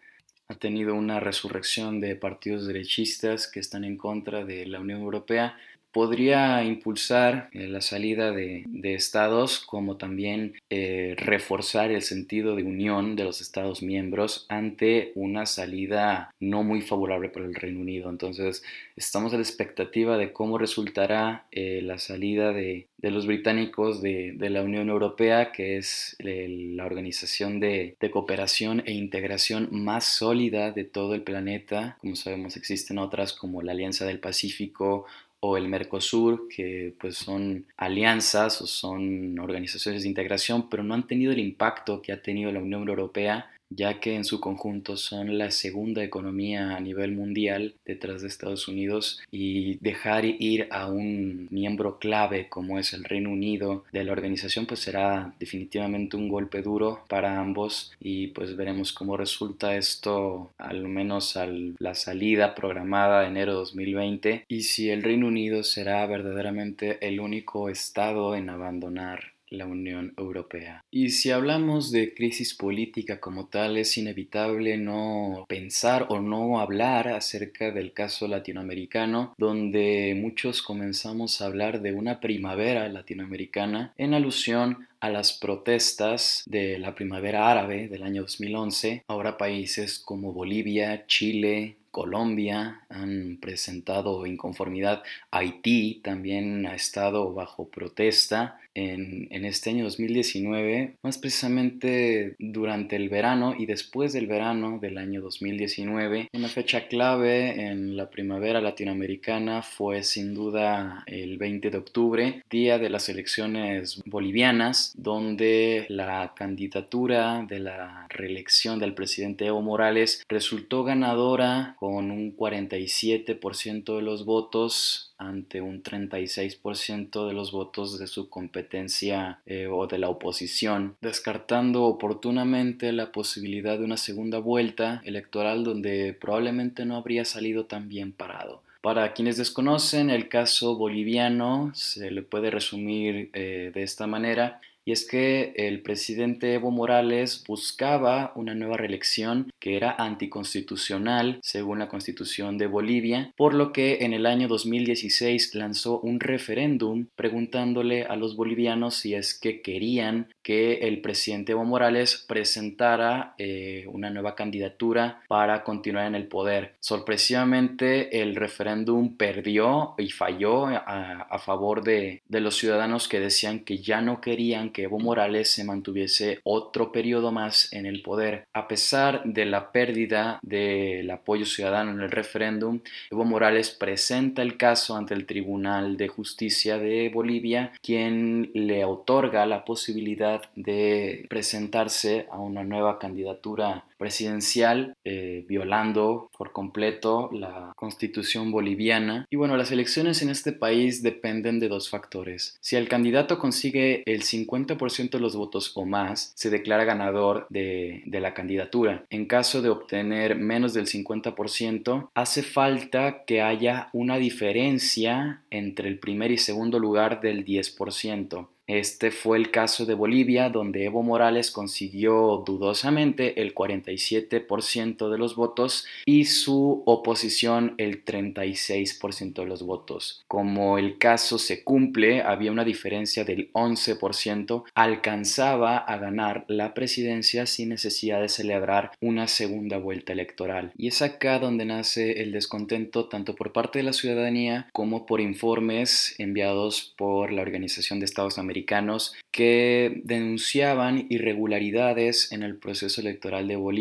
ha 0.48 0.54
tenido 0.54 0.94
una 0.94 1.20
resurrección 1.20 2.00
de 2.00 2.14
partidos 2.16 2.66
derechistas 2.66 3.48
que 3.48 3.60
están 3.60 3.84
en 3.84 3.96
contra 3.96 4.44
de 4.44 4.66
la 4.66 4.80
Unión 4.80 5.00
Europea, 5.00 5.56
podría 5.96 6.62
impulsar 6.62 7.48
eh, 7.52 7.68
la 7.68 7.80
salida 7.80 8.30
de, 8.30 8.66
estados 8.82 9.58
como 9.60 9.96
también 9.96 10.54
eh, 10.68 11.14
reforzar 11.16 11.90
el 11.90 12.02
sentido 12.02 12.54
de 12.54 12.64
unión 12.64 13.16
de 13.16 13.24
los 13.24 13.40
estados 13.40 13.82
miembros 13.82 14.44
ante 14.50 15.12
una 15.14 15.46
salida 15.46 16.30
no 16.38 16.62
muy 16.62 16.82
favorable 16.82 17.30
para 17.30 17.46
el 17.46 17.54
Reino 17.54 17.80
Unido. 17.80 18.10
Entonces 18.10 18.62
estamos 18.94 19.32
a 19.32 19.36
la 19.36 19.42
expectativa 19.42 20.18
de 20.18 20.32
cómo 20.32 20.58
resultará 20.58 21.46
eh, 21.50 21.80
la 21.82 21.98
salida 21.98 22.52
de, 22.52 22.88
los 23.00 23.26
británicos 23.26 24.02
de, 24.02 24.36
la 24.38 24.62
Unión 24.62 24.88
Europea, 24.88 25.52
que 25.52 25.76
es 25.76 26.16
la 26.18 26.84
organización 26.84 27.60
de, 27.60 27.96
de 28.00 28.10
cooperación 28.10 28.82
e 28.84 28.92
integración 28.92 29.68
más 29.70 30.04
sólida 30.04 30.72
de 30.72 30.84
todo 30.84 31.14
el 31.14 31.22
planeta. 31.22 31.96
Como 32.00 32.16
sabemos 32.16 32.56
existen 32.56 32.98
otras 32.98 33.32
como 33.32 33.62
la 33.62 33.72
Alianza 33.72 34.04
del 34.04 34.18
Pacífico 34.18 35.06
o 35.46 35.56
el 35.56 35.68
Mercosur, 35.68 36.48
que 36.48 36.94
pues 36.98 37.16
son 37.16 37.66
alianzas 37.76 38.60
o 38.62 38.66
son 38.66 39.38
organizaciones 39.38 40.02
de 40.02 40.08
integración, 40.08 40.68
pero 40.68 40.82
no 40.82 40.94
han 40.94 41.06
tenido 41.06 41.32
el 41.32 41.38
impacto 41.38 42.02
que 42.02 42.12
ha 42.12 42.22
tenido 42.22 42.50
la 42.50 42.60
Unión 42.60 42.88
Europea 42.88 43.50
ya 43.70 44.00
que 44.00 44.14
en 44.14 44.24
su 44.24 44.40
conjunto 44.40 44.96
son 44.96 45.38
la 45.38 45.50
segunda 45.50 46.04
economía 46.04 46.76
a 46.76 46.80
nivel 46.80 47.12
mundial 47.12 47.74
detrás 47.84 48.22
de 48.22 48.28
Estados 48.28 48.68
Unidos 48.68 49.20
y 49.30 49.78
dejar 49.78 50.24
ir 50.24 50.68
a 50.70 50.86
un 50.88 51.48
miembro 51.50 51.98
clave 51.98 52.48
como 52.48 52.78
es 52.78 52.92
el 52.92 53.04
Reino 53.04 53.30
Unido 53.30 53.84
de 53.92 54.04
la 54.04 54.12
organización 54.12 54.66
pues 54.66 54.80
será 54.80 55.34
definitivamente 55.38 56.16
un 56.16 56.28
golpe 56.28 56.62
duro 56.62 57.04
para 57.08 57.40
ambos 57.40 57.92
y 58.00 58.28
pues 58.28 58.56
veremos 58.56 58.92
cómo 58.92 59.16
resulta 59.16 59.76
esto 59.76 60.50
al 60.58 60.88
menos 60.88 61.36
a 61.36 61.46
la 61.78 61.94
salida 61.94 62.54
programada 62.54 63.22
de 63.22 63.28
enero 63.28 63.54
2020 63.54 64.44
y 64.48 64.62
si 64.62 64.90
el 64.90 65.02
Reino 65.02 65.26
Unido 65.26 65.62
será 65.62 66.06
verdaderamente 66.06 67.06
el 67.06 67.20
único 67.20 67.68
estado 67.68 68.34
en 68.36 68.50
abandonar 68.50 69.35
la 69.48 69.66
Unión 69.66 70.14
Europea. 70.16 70.84
Y 70.90 71.10
si 71.10 71.30
hablamos 71.30 71.90
de 71.92 72.14
crisis 72.14 72.54
política 72.54 73.20
como 73.20 73.46
tal, 73.46 73.76
es 73.76 73.96
inevitable 73.98 74.76
no 74.76 75.44
pensar 75.48 76.06
o 76.08 76.20
no 76.20 76.60
hablar 76.60 77.08
acerca 77.08 77.70
del 77.70 77.92
caso 77.92 78.28
latinoamericano, 78.28 79.34
donde 79.38 80.16
muchos 80.20 80.62
comenzamos 80.62 81.40
a 81.40 81.46
hablar 81.46 81.80
de 81.82 81.92
una 81.92 82.20
primavera 82.20 82.88
latinoamericana 82.88 83.92
en 83.96 84.14
alusión 84.14 84.86
a 85.00 85.10
las 85.10 85.32
protestas 85.32 86.42
de 86.46 86.78
la 86.78 86.94
primavera 86.94 87.50
árabe 87.50 87.88
del 87.88 88.02
año 88.02 88.22
2011. 88.22 89.04
Ahora 89.08 89.36
países 89.36 89.98
como 89.98 90.32
Bolivia, 90.32 91.06
Chile, 91.06 91.76
Colombia 91.90 92.82
han 92.90 93.38
presentado 93.40 94.26
inconformidad. 94.26 95.02
Haití 95.30 96.00
también 96.04 96.66
ha 96.66 96.74
estado 96.74 97.32
bajo 97.32 97.68
protesta 97.68 98.60
en, 98.76 99.44
este 99.44 99.70
año 99.70 99.84
2019, 99.84 100.96
más 101.02 101.18
precisamente 101.18 102.36
durante 102.38 102.96
el 102.96 103.08
verano 103.08 103.54
y 103.56 103.66
después 103.66 104.12
del 104.12 104.26
verano 104.26 104.78
del 104.80 104.98
año 104.98 105.20
2019. 105.22 106.28
Una 106.32 106.48
fecha 106.48 106.88
clave 106.88 107.68
en 107.68 107.96
la 107.96 108.10
primavera 108.10 108.60
latinoamericana 108.60 109.62
fue 109.62 110.02
sin 110.02 110.34
duda 110.34 111.04
el 111.06 111.38
20 111.38 111.70
de 111.70 111.78
octubre, 111.78 112.42
día 112.50 112.78
de 112.78 112.90
las 112.90 113.08
elecciones 113.08 114.02
bolivianas, 114.04 114.92
donde 114.96 115.86
la 115.88 116.32
candidatura 116.36 117.44
de 117.48 117.60
la 117.60 118.06
reelección 118.10 118.78
del 118.78 118.94
presidente 118.94 119.46
Evo 119.46 119.62
Morales 119.62 120.24
resultó 120.28 120.84
ganadora 120.84 121.76
con 121.78 122.10
un 122.10 122.36
47% 122.36 123.96
de 123.96 124.02
los 124.02 124.24
votos 124.24 125.14
ante 125.18 125.60
un 125.60 125.82
36% 125.82 127.26
de 127.26 127.32
los 127.32 127.52
votos 127.52 127.98
de 127.98 128.06
su 128.06 128.28
competencia 128.28 129.40
eh, 129.46 129.66
o 129.66 129.86
de 129.86 129.98
la 129.98 130.08
oposición, 130.08 130.96
descartando 131.00 131.84
oportunamente 131.84 132.92
la 132.92 133.12
posibilidad 133.12 133.78
de 133.78 133.84
una 133.84 133.96
segunda 133.96 134.38
vuelta 134.38 135.02
electoral 135.04 135.64
donde 135.64 136.12
probablemente 136.12 136.84
no 136.84 136.96
habría 136.96 137.24
salido 137.24 137.66
tan 137.66 137.88
bien 137.88 138.12
parado. 138.12 138.62
Para 138.80 139.14
quienes 139.14 139.36
desconocen 139.36 140.10
el 140.10 140.28
caso 140.28 140.76
boliviano, 140.76 141.72
se 141.74 142.10
le 142.10 142.22
puede 142.22 142.50
resumir 142.50 143.30
eh, 143.32 143.72
de 143.74 143.82
esta 143.82 144.06
manera 144.06 144.60
y 144.86 144.92
es 144.92 145.04
que 145.04 145.52
el 145.56 145.82
presidente 145.82 146.54
Evo 146.54 146.70
Morales 146.70 147.42
buscaba 147.46 148.32
una 148.36 148.54
nueva 148.54 148.76
reelección 148.76 149.50
que 149.58 149.76
era 149.76 149.90
anticonstitucional 149.98 151.40
según 151.42 151.80
la 151.80 151.88
constitución 151.88 152.56
de 152.56 152.68
Bolivia, 152.68 153.32
por 153.36 153.52
lo 153.52 153.72
que 153.72 154.04
en 154.04 154.12
el 154.12 154.26
año 154.26 154.46
2016 154.46 155.56
lanzó 155.56 155.98
un 155.98 156.20
referéndum 156.20 157.08
preguntándole 157.16 158.04
a 158.04 158.14
los 158.14 158.36
bolivianos 158.36 158.94
si 158.94 159.14
es 159.14 159.36
que 159.36 159.60
querían 159.60 160.32
que 160.46 160.74
el 160.74 161.00
presidente 161.00 161.50
Evo 161.50 161.64
Morales 161.64 162.24
presentara 162.28 163.34
eh, 163.36 163.84
una 163.88 164.10
nueva 164.10 164.36
candidatura 164.36 165.20
para 165.26 165.64
continuar 165.64 166.06
en 166.06 166.14
el 166.14 166.28
poder. 166.28 166.74
Sorpresivamente 166.78 168.22
el 168.22 168.36
referéndum 168.36 169.16
perdió 169.16 169.96
y 169.98 170.10
falló 170.10 170.66
a, 170.66 171.36
favor 171.44 171.82
de, 171.82 172.22
de 172.28 172.40
los 172.40 172.56
ciudadanos 172.56 173.08
que 173.08 173.18
decían 173.18 173.64
que 173.64 173.78
ya 173.78 174.00
no 174.00 174.20
querían 174.20 174.70
que 174.70 174.84
Evo 174.84 175.00
Morales 175.00 175.50
se 175.50 175.64
mantuviese 175.64 176.38
otro 176.44 176.92
periodo 176.92 177.32
más 177.32 177.72
en 177.72 177.84
el 177.84 178.02
poder. 178.02 178.46
A 178.52 178.68
pesar 178.68 179.24
de 179.24 179.46
la 179.46 179.72
pérdida 179.72 180.38
del 180.42 181.10
apoyo 181.10 181.44
ciudadano 181.44 181.90
en 181.90 182.02
el 182.02 182.10
referéndum, 182.12 182.78
Evo 183.10 183.24
Morales 183.24 183.72
presenta 183.72 184.42
el 184.42 184.56
caso 184.56 184.96
ante 184.96 185.12
el 185.14 185.26
Tribunal 185.26 185.96
de 185.96 186.06
Justicia 186.06 186.78
de 186.78 187.10
Bolivia, 187.12 187.72
quien 187.82 188.52
le 188.54 188.84
otorga 188.84 189.44
la 189.44 189.64
posibilidad 189.64 190.35
de 190.54 191.26
presentarse 191.28 192.26
a 192.30 192.38
una 192.38 192.64
nueva 192.64 192.98
candidatura 192.98 193.84
presidencial, 193.96 194.94
eh, 195.04 195.44
violando 195.48 196.30
por 196.36 196.52
completo 196.52 197.30
la 197.32 197.72
constitución 197.76 198.50
boliviana. 198.50 199.26
Y 199.30 199.36
bueno, 199.36 199.56
las 199.56 199.72
elecciones 199.72 200.22
en 200.22 200.30
este 200.30 200.52
país 200.52 201.02
dependen 201.02 201.60
de 201.60 201.68
dos 201.68 201.90
factores. 201.90 202.56
Si 202.60 202.76
el 202.76 202.88
candidato 202.88 203.38
consigue 203.38 204.02
el 204.06 204.22
50% 204.22 205.10
de 205.10 205.20
los 205.20 205.36
votos 205.36 205.72
o 205.74 205.84
más, 205.84 206.32
se 206.34 206.50
declara 206.50 206.84
ganador 206.84 207.46
de, 207.50 208.02
de 208.06 208.20
la 208.20 208.34
candidatura. 208.34 209.04
En 209.10 209.26
caso 209.26 209.62
de 209.62 209.68
obtener 209.68 210.36
menos 210.36 210.74
del 210.74 210.86
50%, 210.86 212.10
hace 212.14 212.42
falta 212.42 213.24
que 213.24 213.42
haya 213.42 213.88
una 213.92 214.18
diferencia 214.18 215.42
entre 215.50 215.88
el 215.88 215.98
primer 215.98 216.30
y 216.30 216.38
segundo 216.38 216.78
lugar 216.78 217.20
del 217.20 217.44
10%. 217.44 218.48
Este 218.66 219.12
fue 219.12 219.38
el 219.38 219.52
caso 219.52 219.86
de 219.86 219.94
Bolivia, 219.94 220.50
donde 220.50 220.84
Evo 220.84 221.04
Morales 221.04 221.52
consiguió 221.52 222.42
dudosamente 222.44 223.40
el 223.40 223.54
47% 223.86 225.10
de 225.10 225.18
los 225.18 225.36
votos 225.36 225.86
y 226.04 226.24
su 226.24 226.82
oposición 226.86 227.74
el 227.78 228.04
36% 228.04 229.34
de 229.34 229.46
los 229.46 229.62
votos. 229.62 230.24
Como 230.28 230.78
el 230.78 230.98
caso 230.98 231.38
se 231.38 231.62
cumple, 231.62 232.22
había 232.22 232.52
una 232.52 232.64
diferencia 232.64 233.24
del 233.24 233.52
11%, 233.52 234.64
alcanzaba 234.74 235.78
a 235.78 235.98
ganar 235.98 236.44
la 236.48 236.74
presidencia 236.74 237.46
sin 237.46 237.70
necesidad 237.70 238.20
de 238.20 238.28
celebrar 238.28 238.90
una 239.00 239.28
segunda 239.28 239.78
vuelta 239.78 240.12
electoral. 240.12 240.72
Y 240.76 240.88
es 240.88 241.02
acá 241.02 241.38
donde 241.38 241.64
nace 241.64 242.22
el 242.22 242.32
descontento 242.32 243.08
tanto 243.08 243.34
por 243.34 243.52
parte 243.52 243.78
de 243.78 243.84
la 243.84 243.92
ciudadanía 243.92 244.68
como 244.72 245.06
por 245.06 245.20
informes 245.20 246.14
enviados 246.18 246.94
por 246.96 247.32
la 247.32 247.42
Organización 247.42 248.00
de 248.00 248.06
Estados 248.06 248.38
Americanos 248.38 249.14
que 249.30 250.00
denunciaban 250.04 251.06
irregularidades 251.10 252.32
en 252.32 252.42
el 252.42 252.56
proceso 252.56 253.00
electoral 253.00 253.48
de 253.48 253.56
Bolivia. 253.56 253.75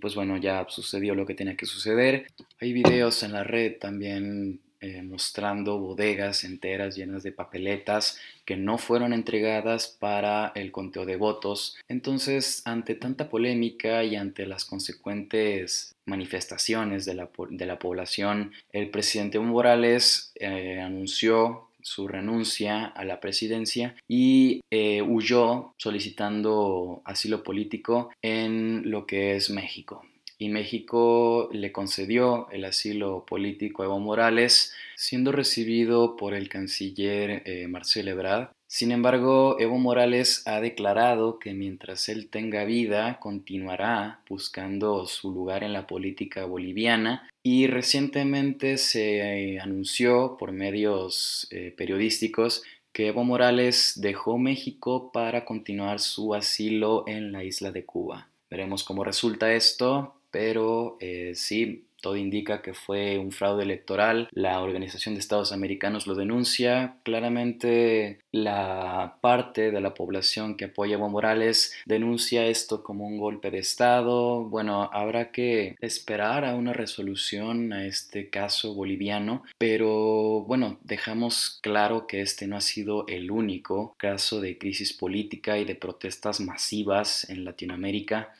Pues 0.00 0.14
bueno, 0.14 0.36
ya 0.36 0.66
sucedió 0.68 1.14
lo 1.14 1.26
que 1.26 1.34
tenía 1.34 1.56
que 1.56 1.66
suceder. 1.66 2.26
Hay 2.60 2.72
videos 2.72 3.22
en 3.22 3.32
la 3.32 3.44
red 3.44 3.78
también 3.78 4.60
eh, 4.86 5.00
mostrando 5.02 5.78
bodegas 5.78 6.44
enteras 6.44 6.94
llenas 6.94 7.22
de 7.22 7.32
papeletas 7.32 8.18
que 8.44 8.58
no 8.58 8.76
fueron 8.76 9.14
entregadas 9.14 9.88
para 9.88 10.52
el 10.54 10.72
conteo 10.72 11.06
de 11.06 11.16
votos. 11.16 11.78
Entonces, 11.88 12.60
ante 12.66 12.94
tanta 12.94 13.30
polémica 13.30 14.04
y 14.04 14.14
ante 14.14 14.44
las 14.44 14.66
consecuentes 14.66 15.94
manifestaciones 16.04 17.06
de 17.06 17.14
la, 17.14 17.30
de 17.48 17.64
la 17.64 17.78
población, 17.78 18.52
el 18.72 18.90
presidente 18.90 19.38
Morales 19.38 20.32
eh, 20.34 20.78
anunció 20.80 21.70
su 21.84 22.08
renuncia 22.08 22.86
a 22.86 23.04
la 23.04 23.20
presidencia 23.20 23.94
y 24.08 24.62
eh, 24.70 25.02
huyó 25.02 25.74
solicitando 25.76 27.02
asilo 27.04 27.42
político 27.42 28.10
en 28.22 28.90
lo 28.90 29.06
que 29.06 29.36
es 29.36 29.50
México. 29.50 30.02
Y 30.38 30.48
México 30.48 31.48
le 31.52 31.70
concedió 31.72 32.48
el 32.50 32.64
asilo 32.64 33.24
político 33.24 33.82
a 33.82 33.86
Evo 33.86 34.00
Morales, 34.00 34.72
siendo 34.96 35.30
recibido 35.30 36.16
por 36.16 36.34
el 36.34 36.48
canciller 36.48 37.42
eh, 37.44 37.68
Marcelo 37.68 38.10
Ebrard, 38.10 38.48
Sin 38.66 38.90
embargo, 38.90 39.56
Evo 39.60 39.78
Morales 39.78 40.42
ha 40.46 40.60
declarado 40.60 41.38
que 41.38 41.54
mientras 41.54 42.08
él 42.08 42.28
tenga 42.28 42.64
vida, 42.64 43.20
continuará 43.20 44.22
buscando 44.28 45.06
su 45.06 45.30
lugar 45.30 45.62
en 45.62 45.72
la 45.72 45.86
política 45.86 46.44
boliviana 46.46 47.28
y 47.46 47.66
recientemente 47.66 48.78
se 48.78 49.60
anunció 49.60 50.38
por 50.38 50.52
medios 50.52 51.46
eh, 51.50 51.74
periodísticos 51.76 52.62
que 52.90 53.08
Evo 53.08 53.22
Morales 53.22 53.92
dejó 53.96 54.38
México 54.38 55.12
para 55.12 55.44
continuar 55.44 56.00
su 56.00 56.34
asilo 56.34 57.04
en 57.06 57.32
la 57.32 57.44
isla 57.44 57.70
de 57.70 57.84
Cuba. 57.84 58.28
Veremos 58.48 58.82
cómo 58.82 59.04
resulta 59.04 59.52
esto, 59.52 60.14
pero 60.30 60.96
eh, 61.00 61.32
sí, 61.34 61.84
todo 62.04 62.18
indica 62.18 62.60
que 62.60 62.74
fue 62.74 63.16
un 63.16 63.32
fraude 63.32 63.62
electoral. 63.62 64.28
La 64.32 64.60
Organización 64.60 65.14
de 65.14 65.20
Estados 65.20 65.52
Americanos 65.52 66.06
lo 66.06 66.14
denuncia. 66.14 66.96
Claramente 67.02 68.18
la 68.30 69.16
parte 69.22 69.70
de 69.70 69.80
la 69.80 69.94
población 69.94 70.58
que 70.58 70.66
apoya 70.66 70.96
a 70.96 70.98
Evo 70.98 71.08
Morales 71.08 71.74
denuncia 71.86 72.44
esto 72.44 72.82
como 72.82 73.06
un 73.06 73.16
golpe 73.16 73.50
de 73.50 73.60
Estado. 73.60 74.44
Bueno, 74.44 74.90
habrá 74.92 75.32
que 75.32 75.76
esperar 75.80 76.44
a 76.44 76.56
una 76.56 76.74
resolución 76.74 77.72
a 77.72 77.86
este 77.86 78.28
caso 78.28 78.74
boliviano, 78.74 79.42
pero 79.56 80.42
bueno, 80.42 80.78
dejamos 80.82 81.58
claro 81.62 82.06
que 82.06 82.20
este 82.20 82.46
no 82.46 82.58
ha 82.58 82.60
sido 82.60 83.06
el 83.08 83.30
único 83.30 83.94
caso 83.96 84.42
de 84.42 84.58
crisis 84.58 84.92
política 84.92 85.56
y 85.56 85.64
de 85.64 85.74
protestas 85.74 86.38
masivas 86.40 87.30
en 87.30 87.46
Latinoamérica. 87.46 88.34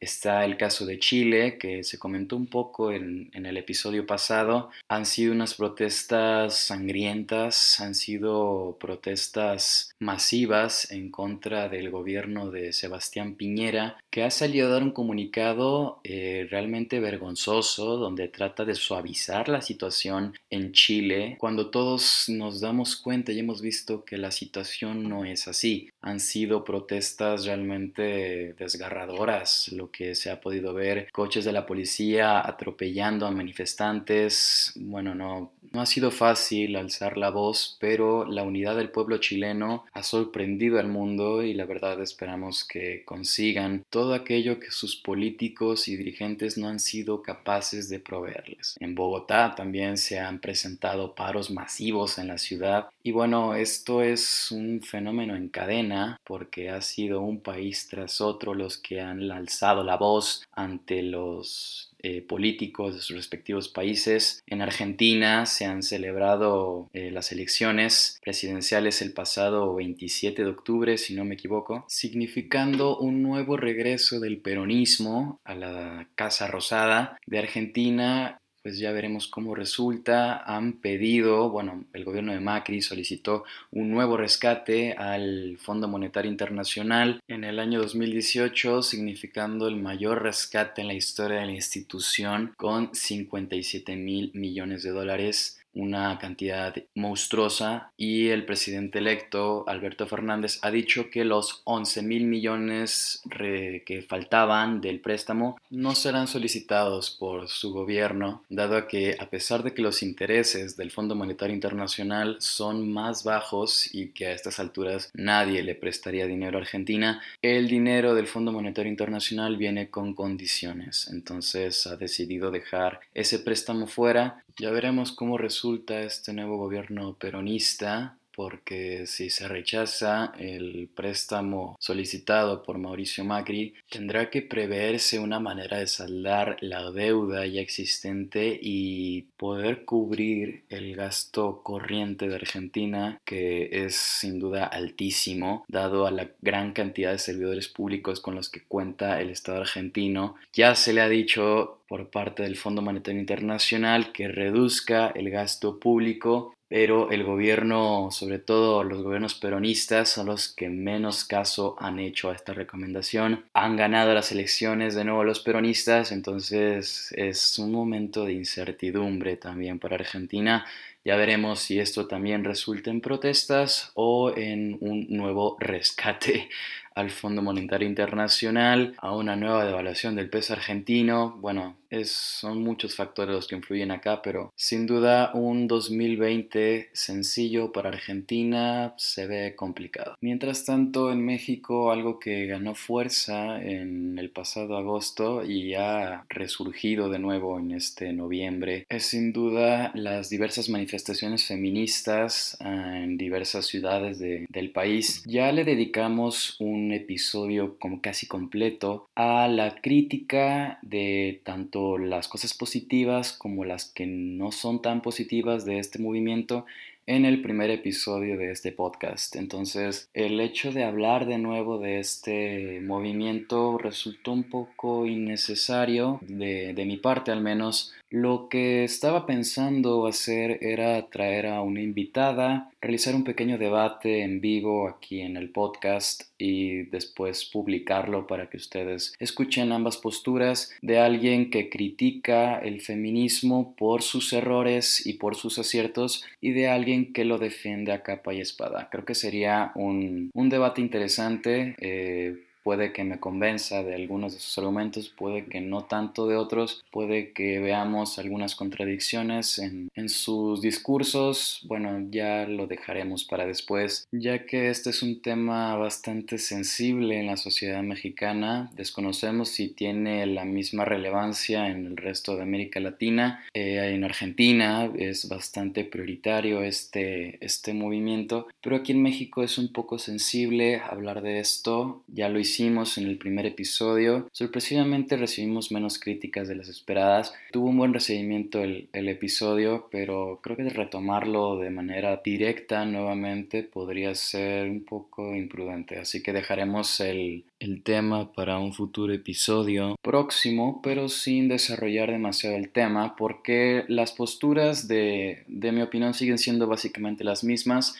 Está 0.00 0.46
el 0.46 0.56
caso 0.56 0.86
de 0.86 0.98
Chile, 0.98 1.58
que 1.58 1.84
se 1.84 1.98
comentó 1.98 2.34
un 2.34 2.46
poco 2.46 2.90
en, 2.90 3.30
el 3.34 3.56
episodio 3.58 4.06
pasado. 4.06 4.70
Han 4.88 5.04
sido 5.04 5.32
unas 5.34 5.52
protestas 5.54 6.56
sangrientas, 6.56 7.80
han 7.80 7.94
sido 7.94 8.78
protestas 8.80 9.89
masivas 10.00 10.90
en 10.90 11.10
contra 11.10 11.68
del 11.68 11.90
gobierno 11.90 12.50
de 12.50 12.72
Sebastián 12.72 13.34
Piñera, 13.34 13.98
que 14.10 14.24
ha 14.24 14.30
salido 14.30 14.66
a 14.66 14.70
dar 14.70 14.82
un 14.82 14.90
comunicado 14.90 16.00
eh, 16.04 16.48
realmente 16.50 17.00
vergonzoso, 17.00 17.98
donde 17.98 18.28
trata 18.28 18.64
de 18.64 18.74
suavizar 18.74 19.48
la 19.48 19.60
situación 19.60 20.34
en 20.48 20.72
Chile, 20.72 21.36
cuando 21.38 21.70
todos 21.70 22.24
nos 22.28 22.60
damos 22.60 22.96
cuenta 22.96 23.32
y 23.32 23.38
hemos 23.38 23.60
visto 23.60 24.04
que 24.04 24.16
la 24.16 24.30
situación 24.30 25.08
no 25.08 25.24
es 25.24 25.46
así. 25.46 25.90
Han 26.00 26.18
sido 26.18 26.64
protestas 26.64 27.44
realmente 27.44 28.54
desgarradoras, 28.54 29.68
lo 29.72 29.90
que 29.90 30.14
se 30.14 30.30
ha 30.30 30.40
podido 30.40 30.72
ver, 30.72 31.08
coches 31.12 31.44
de 31.44 31.52
la 31.52 31.66
policía 31.66 32.40
atropellando 32.40 33.26
a 33.26 33.30
manifestantes. 33.30 34.72
Bueno, 34.76 35.14
no, 35.14 35.52
no 35.72 35.80
ha 35.80 35.86
sido 35.86 36.10
fácil 36.10 36.76
alzar 36.76 37.18
la 37.18 37.30
voz, 37.30 37.76
pero 37.78 38.24
la 38.24 38.42
unidad 38.42 38.76
del 38.76 38.90
pueblo 38.90 39.18
chileno 39.18 39.84
ha 39.92 40.02
sorprendido 40.02 40.78
al 40.78 40.88
mundo 40.88 41.42
y 41.42 41.54
la 41.54 41.64
verdad 41.64 42.00
esperamos 42.00 42.64
que 42.64 43.04
consigan 43.04 43.84
todo 43.90 44.14
aquello 44.14 44.60
que 44.60 44.70
sus 44.70 44.96
políticos 44.96 45.88
y 45.88 45.96
dirigentes 45.96 46.58
no 46.58 46.68
han 46.68 46.80
sido 46.80 47.22
capaces 47.22 47.88
de 47.88 48.00
proveerles. 48.00 48.76
En 48.80 48.94
Bogotá 48.94 49.54
también 49.56 49.96
se 49.96 50.18
han 50.18 50.40
presentado 50.40 51.14
paros 51.14 51.50
masivos 51.50 52.18
en 52.18 52.28
la 52.28 52.38
ciudad 52.38 52.88
y 53.02 53.12
bueno, 53.12 53.54
esto 53.54 54.02
es 54.02 54.50
un 54.50 54.80
fenómeno 54.82 55.34
en 55.34 55.48
cadena 55.48 56.20
porque 56.24 56.70
ha 56.70 56.80
sido 56.82 57.20
un 57.20 57.40
país 57.40 57.88
tras 57.88 58.20
otro 58.20 58.54
los 58.54 58.78
que 58.78 59.00
han 59.00 59.30
alzado 59.30 59.82
la 59.82 59.96
voz 59.96 60.44
ante 60.52 61.02
los 61.02 61.90
eh, 62.02 62.22
políticos 62.22 62.94
de 62.94 63.00
sus 63.02 63.16
respectivos 63.16 63.68
países. 63.68 64.42
En 64.46 64.62
Argentina 64.62 65.44
se 65.44 65.66
han 65.66 65.82
celebrado 65.82 66.88
eh, 66.94 67.10
las 67.10 67.30
elecciones 67.30 68.18
presidenciales 68.22 69.02
el 69.02 69.12
pasado 69.12 69.79
27 69.80 70.44
de 70.44 70.50
octubre, 70.50 70.98
si 70.98 71.14
no 71.14 71.24
me 71.24 71.34
equivoco, 71.34 71.86
significando 71.88 72.98
un 72.98 73.22
nuevo 73.22 73.56
regreso 73.56 74.20
del 74.20 74.38
peronismo 74.38 75.40
a 75.44 75.54
la 75.54 76.08
Casa 76.14 76.46
Rosada 76.46 77.16
de 77.26 77.38
Argentina 77.38 78.40
pues 78.62 78.78
ya 78.78 78.92
veremos 78.92 79.26
cómo 79.26 79.54
resulta. 79.54 80.42
Han 80.44 80.80
pedido, 80.80 81.50
bueno, 81.50 81.84
el 81.92 82.04
gobierno 82.04 82.32
de 82.32 82.40
Macri 82.40 82.82
solicitó 82.82 83.44
un 83.70 83.90
nuevo 83.90 84.16
rescate 84.16 84.92
al 84.92 85.56
Fondo 85.58 85.88
Monetario 85.88 86.30
Internacional 86.30 87.20
en 87.26 87.44
el 87.44 87.58
año 87.58 87.80
2018, 87.80 88.82
significando 88.82 89.66
el 89.66 89.76
mayor 89.76 90.22
rescate 90.22 90.82
en 90.82 90.88
la 90.88 90.94
historia 90.94 91.40
de 91.40 91.46
la 91.46 91.52
institución 91.52 92.52
con 92.56 92.94
57 92.94 93.96
mil 93.96 94.30
millones 94.34 94.82
de 94.82 94.90
dólares 94.90 95.59
una 95.74 96.18
cantidad 96.18 96.74
monstruosa 96.94 97.92
y 97.96 98.28
el 98.28 98.44
presidente 98.44 98.98
electo 98.98 99.64
Alberto 99.68 100.06
Fernández 100.06 100.58
ha 100.62 100.70
dicho 100.70 101.10
que 101.10 101.24
los 101.24 101.62
11 101.64 102.02
mil 102.02 102.24
millones 102.24 103.22
que 103.30 104.04
faltaban 104.08 104.80
del 104.80 105.00
préstamo 105.00 105.58
no 105.70 105.94
serán 105.94 106.26
solicitados 106.26 107.10
por 107.10 107.48
su 107.48 107.72
gobierno, 107.72 108.44
dado 108.48 108.86
que 108.86 109.16
a 109.18 109.30
pesar 109.30 109.62
de 109.62 109.74
que 109.74 109.82
los 109.82 110.02
intereses 110.02 110.76
del 110.76 110.90
Fondo 110.90 111.14
Monetario 111.14 111.54
Internacional 111.54 112.36
son 112.40 112.92
más 112.92 113.24
bajos 113.24 113.94
y 113.94 114.08
que 114.08 114.26
a 114.26 114.32
estas 114.32 114.58
alturas 114.60 115.10
nadie 115.14 115.62
le 115.62 115.74
prestaría 115.74 116.26
dinero 116.26 116.58
a 116.58 116.62
Argentina, 116.62 117.22
el 117.42 117.68
dinero 117.68 118.14
del 118.14 118.26
Fondo 118.26 118.52
Monetario 118.52 118.90
Internacional 118.90 119.56
viene 119.56 119.90
con 119.90 120.14
condiciones, 120.14 121.08
entonces 121.12 121.86
ha 121.86 121.96
decidido 121.96 122.50
dejar 122.50 123.00
ese 123.14 123.38
préstamo 123.38 123.86
fuera. 123.86 124.44
Ya 124.60 124.70
veremos 124.70 125.12
cómo 125.12 125.38
resulta 125.38 126.02
este 126.02 126.34
nuevo 126.34 126.58
gobierno 126.58 127.14
peronista 127.14 128.18
porque 128.40 129.06
si 129.06 129.28
se 129.28 129.48
rechaza 129.48 130.32
el 130.38 130.88
préstamo 130.94 131.76
solicitado 131.78 132.62
por 132.62 132.78
Mauricio 132.78 133.22
Macri, 133.22 133.74
tendrá 133.90 134.30
que 134.30 134.40
preverse 134.40 135.18
una 135.18 135.38
manera 135.40 135.76
de 135.76 135.86
saldar 135.86 136.56
la 136.62 136.90
deuda 136.90 137.44
ya 137.44 137.60
existente 137.60 138.58
y 138.58 139.26
poder 139.36 139.84
cubrir 139.84 140.64
el 140.70 140.96
gasto 140.96 141.60
corriente 141.62 142.28
de 142.28 142.36
Argentina, 142.36 143.20
que 143.26 143.84
es 143.84 143.96
sin 143.96 144.38
duda 144.38 144.64
altísimo, 144.64 145.66
dado 145.68 146.06
a 146.06 146.10
la 146.10 146.30
gran 146.40 146.72
cantidad 146.72 147.12
de 147.12 147.18
servidores 147.18 147.68
públicos 147.68 148.20
con 148.22 148.36
los 148.36 148.48
que 148.48 148.64
cuenta 148.64 149.20
el 149.20 149.28
Estado 149.28 149.60
argentino. 149.60 150.36
Ya 150.54 150.74
se 150.76 150.94
le 150.94 151.02
ha 151.02 151.10
dicho 151.10 151.82
por 151.90 152.08
parte 152.08 152.44
del 152.44 152.56
Fondo 152.56 152.80
Monetario 152.80 153.20
Internacional 153.20 154.12
que 154.12 154.28
reduzca 154.28 155.08
el 155.08 155.28
gasto 155.28 155.78
público 155.78 156.54
pero 156.70 157.10
el 157.10 157.24
gobierno, 157.24 158.10
sobre 158.12 158.38
todo 158.38 158.84
los 158.84 159.02
gobiernos 159.02 159.34
peronistas, 159.34 160.08
son 160.08 160.26
los 160.26 160.54
que 160.54 160.68
menos 160.68 161.24
caso 161.24 161.74
han 161.80 161.98
hecho 161.98 162.30
a 162.30 162.34
esta 162.36 162.54
recomendación. 162.54 163.44
Han 163.54 163.76
ganado 163.76 164.14
las 164.14 164.30
elecciones 164.30 164.94
de 164.94 165.04
nuevo 165.04 165.24
los 165.24 165.40
peronistas, 165.40 166.12
entonces 166.12 167.12
es 167.16 167.58
un 167.58 167.72
momento 167.72 168.24
de 168.24 168.34
incertidumbre 168.34 169.36
también 169.36 169.80
para 169.80 169.96
Argentina. 169.96 170.64
Ya 171.04 171.16
veremos 171.16 171.58
si 171.58 171.80
esto 171.80 172.06
también 172.06 172.44
resulta 172.44 172.90
en 172.90 173.00
protestas 173.00 173.90
o 173.94 174.32
en 174.36 174.78
un 174.80 175.08
nuevo 175.08 175.56
rescate 175.58 176.50
al 176.94 177.10
Fondo 177.10 177.42
Monetario 177.42 177.88
Internacional, 177.88 178.94
a 178.98 179.14
una 179.14 179.36
nueva 179.36 179.64
devaluación 179.64 180.16
del 180.16 180.30
peso 180.30 180.52
argentino. 180.52 181.36
Bueno, 181.40 181.76
es, 181.90 182.10
son 182.10 182.62
muchos 182.62 182.94
factores 182.94 183.34
los 183.34 183.48
que 183.48 183.56
influyen 183.56 183.90
acá, 183.90 184.22
pero 184.22 184.52
sin 184.54 184.86
duda 184.86 185.32
un 185.34 185.66
2020 185.66 186.90
sencillo 186.92 187.72
para 187.72 187.88
Argentina 187.88 188.94
se 188.96 189.26
ve 189.26 189.54
complicado. 189.56 190.14
Mientras 190.20 190.64
tanto, 190.64 191.10
en 191.12 191.24
México 191.24 191.90
algo 191.90 192.18
que 192.18 192.46
ganó 192.46 192.74
fuerza 192.74 193.62
en 193.62 194.18
el 194.18 194.30
pasado 194.30 194.76
agosto 194.76 195.44
y 195.44 195.74
ha 195.74 196.24
resurgido 196.28 197.08
de 197.08 197.18
nuevo 197.18 197.58
en 197.58 197.72
este 197.72 198.12
noviembre 198.12 198.86
es 198.88 199.06
sin 199.06 199.32
duda 199.32 199.90
las 199.94 200.30
diversas 200.30 200.68
manifestaciones 200.68 201.46
feministas 201.46 202.56
ah, 202.60 202.98
en 202.98 203.16
diversas 203.16 203.66
ciudades 203.66 204.18
del 204.18 204.70
país. 204.72 205.22
Ya 205.26 205.52
le 205.52 205.64
dedicamos 205.64 206.56
un 206.60 206.79
episodio 206.92 207.76
como 207.78 208.00
casi 208.00 208.26
completo 208.26 209.08
a 209.14 209.48
la 209.48 209.76
crítica 209.80 210.78
de 210.82 211.40
tanto 211.44 211.98
las 211.98 212.28
cosas 212.28 212.54
positivas 212.54 213.32
como 213.32 213.64
las 213.64 213.86
que 213.86 214.06
no 214.06 214.52
son 214.52 214.82
tan 214.82 215.02
positivas 215.02 215.64
de 215.64 215.78
este 215.78 215.98
movimiento 215.98 216.64
en 217.06 217.24
el 217.24 217.42
primer 217.42 217.70
episodio 217.70 218.38
de 218.38 218.52
este 218.52 218.70
podcast. 218.70 219.34
Entonces, 219.34 220.08
el 220.14 220.38
hecho 220.40 220.70
de 220.70 220.84
hablar 220.84 221.26
de 221.26 221.38
nuevo 221.38 221.78
de 221.78 221.98
este 221.98 222.80
movimiento 222.82 223.78
resultó 223.78 224.32
un 224.32 224.44
poco 224.44 225.06
innecesario, 225.06 226.20
de, 226.22 226.72
de 226.72 226.84
mi 226.84 226.98
parte 226.98 227.32
al 227.32 227.40
menos, 227.40 227.94
Lo 228.10 228.48
que 228.48 228.82
estaba 228.82 229.24
pensando 229.24 230.04
hacer 230.08 230.58
era 230.62 231.08
traer 231.10 231.46
a 231.46 231.62
una 231.62 231.80
invitada, 231.80 232.68
realizar 232.80 233.14
un 233.14 233.22
pequeño 233.22 233.56
debate 233.56 234.22
en 234.22 234.40
vivo 234.40 234.88
aquí 234.88 235.20
en 235.20 235.36
el 235.36 235.50
podcast 235.50 236.24
y 236.36 236.82
después 236.84 237.44
publicarlo 237.44 238.26
para 238.26 238.50
que 238.50 238.56
ustedes 238.56 239.14
escuchen 239.20 239.70
ambas 239.70 239.96
posturas 239.96 240.72
de 240.82 240.98
alguien 240.98 241.50
que 241.50 241.70
critica 241.70 242.58
el 242.58 242.80
feminismo 242.80 243.76
por 243.76 244.02
sus 244.02 244.32
errores 244.32 245.06
y 245.06 245.12
por 245.14 245.36
sus 245.36 245.60
aciertos 245.60 246.24
y 246.40 246.50
de 246.50 246.68
alguien 246.68 247.12
que 247.12 247.24
lo 247.24 247.38
defiende 247.38 247.92
a 247.92 248.02
capa 248.02 248.34
y 248.34 248.40
espada. 248.40 248.88
Creo 248.90 249.04
que 249.04 249.14
sería 249.14 249.70
un, 249.76 250.32
debate 250.34 250.80
interesante. 250.80 251.76
Eh, 251.78 252.49
puede 252.70 252.92
que 252.92 253.02
me 253.02 253.18
convenza 253.18 253.82
de 253.82 253.96
algunos 253.96 254.32
de 254.32 254.38
sus 254.38 254.56
argumentos, 254.58 255.08
puede 255.08 255.44
que 255.46 255.60
no 255.60 255.86
tanto 255.86 256.28
de 256.28 256.36
otros, 256.36 256.84
puede 256.92 257.32
que 257.32 257.58
veamos 257.58 258.20
algunas 258.20 258.54
contradicciones 258.54 259.58
en, 259.58 259.90
sus 260.08 260.60
discursos, 260.60 261.62
bueno, 261.64 262.06
ya 262.10 262.46
lo 262.46 262.68
dejaremos 262.68 263.24
para 263.24 263.44
después, 263.44 264.06
ya 264.12 264.46
que 264.46 264.70
este 264.70 264.90
es 264.90 265.02
un 265.02 265.20
tema 265.20 265.74
bastante 265.74 266.38
sensible 266.38 267.18
en 267.18 267.26
la 267.26 267.36
sociedad 267.36 267.82
mexicana, 267.82 268.70
desconocemos 268.76 269.48
si 269.48 269.68
tiene 269.68 270.24
la 270.26 270.44
misma 270.44 270.84
relevancia 270.84 271.68
en 271.68 271.86
el 271.86 271.96
resto 271.96 272.36
de 272.36 272.42
América 272.42 272.78
Latina, 272.78 273.44
eh, 273.52 273.92
en 273.94 274.04
Argentina 274.04 274.88
es 274.96 275.28
bastante 275.28 275.84
prioritario 275.84 276.62
este, 276.62 277.44
este 277.44 277.74
movimiento, 277.74 278.46
pero 278.62 278.76
aquí 278.76 278.92
en 278.92 279.02
México 279.02 279.42
es 279.42 279.58
un 279.58 279.72
poco 279.72 279.98
sensible 279.98 280.80
hablar 280.80 281.20
de 281.20 281.40
esto, 281.40 282.02
ya 282.06 282.28
lo 282.28 282.38
hicimos 282.38 282.59
hicimos 282.60 282.98
en 282.98 283.06
el 283.06 283.16
primer 283.16 283.46
episodio, 283.46 284.28
sorpresivamente 284.32 285.16
recibimos 285.16 285.72
menos 285.72 285.98
críticas 285.98 286.46
de 286.46 286.56
las 286.56 286.68
esperadas. 286.68 287.32
Tuvo 287.52 287.70
un 287.70 287.78
buen 287.78 287.94
recibimiento 287.94 288.62
el, 288.62 288.88
el 288.92 289.08
episodio, 289.08 289.88
pero 289.90 290.40
creo 290.42 290.58
que 290.58 290.68
retomarlo 290.68 291.56
de 291.58 291.70
manera 291.70 292.20
directa 292.22 292.84
nuevamente 292.84 293.62
podría 293.62 294.14
ser 294.14 294.68
un 294.68 294.84
poco 294.84 295.34
imprudente. 295.34 295.98
Así 295.98 296.22
que 296.22 296.34
dejaremos 296.34 297.00
el, 297.00 297.44
el 297.60 297.82
tema 297.82 298.30
para 298.30 298.58
un 298.58 298.74
futuro 298.74 299.14
episodio 299.14 299.96
próximo, 300.02 300.80
pero 300.82 301.08
sin 301.08 301.48
desarrollar 301.48 302.10
demasiado 302.10 302.56
el 302.56 302.68
tema, 302.68 303.16
porque 303.16 303.84
las 303.88 304.12
posturas 304.12 304.86
de, 304.86 305.44
de 305.46 305.72
mi 305.72 305.80
opinión 305.80 306.12
siguen 306.12 306.36
siendo 306.36 306.66
básicamente 306.66 307.24
las 307.24 307.42
mismas 307.42 307.96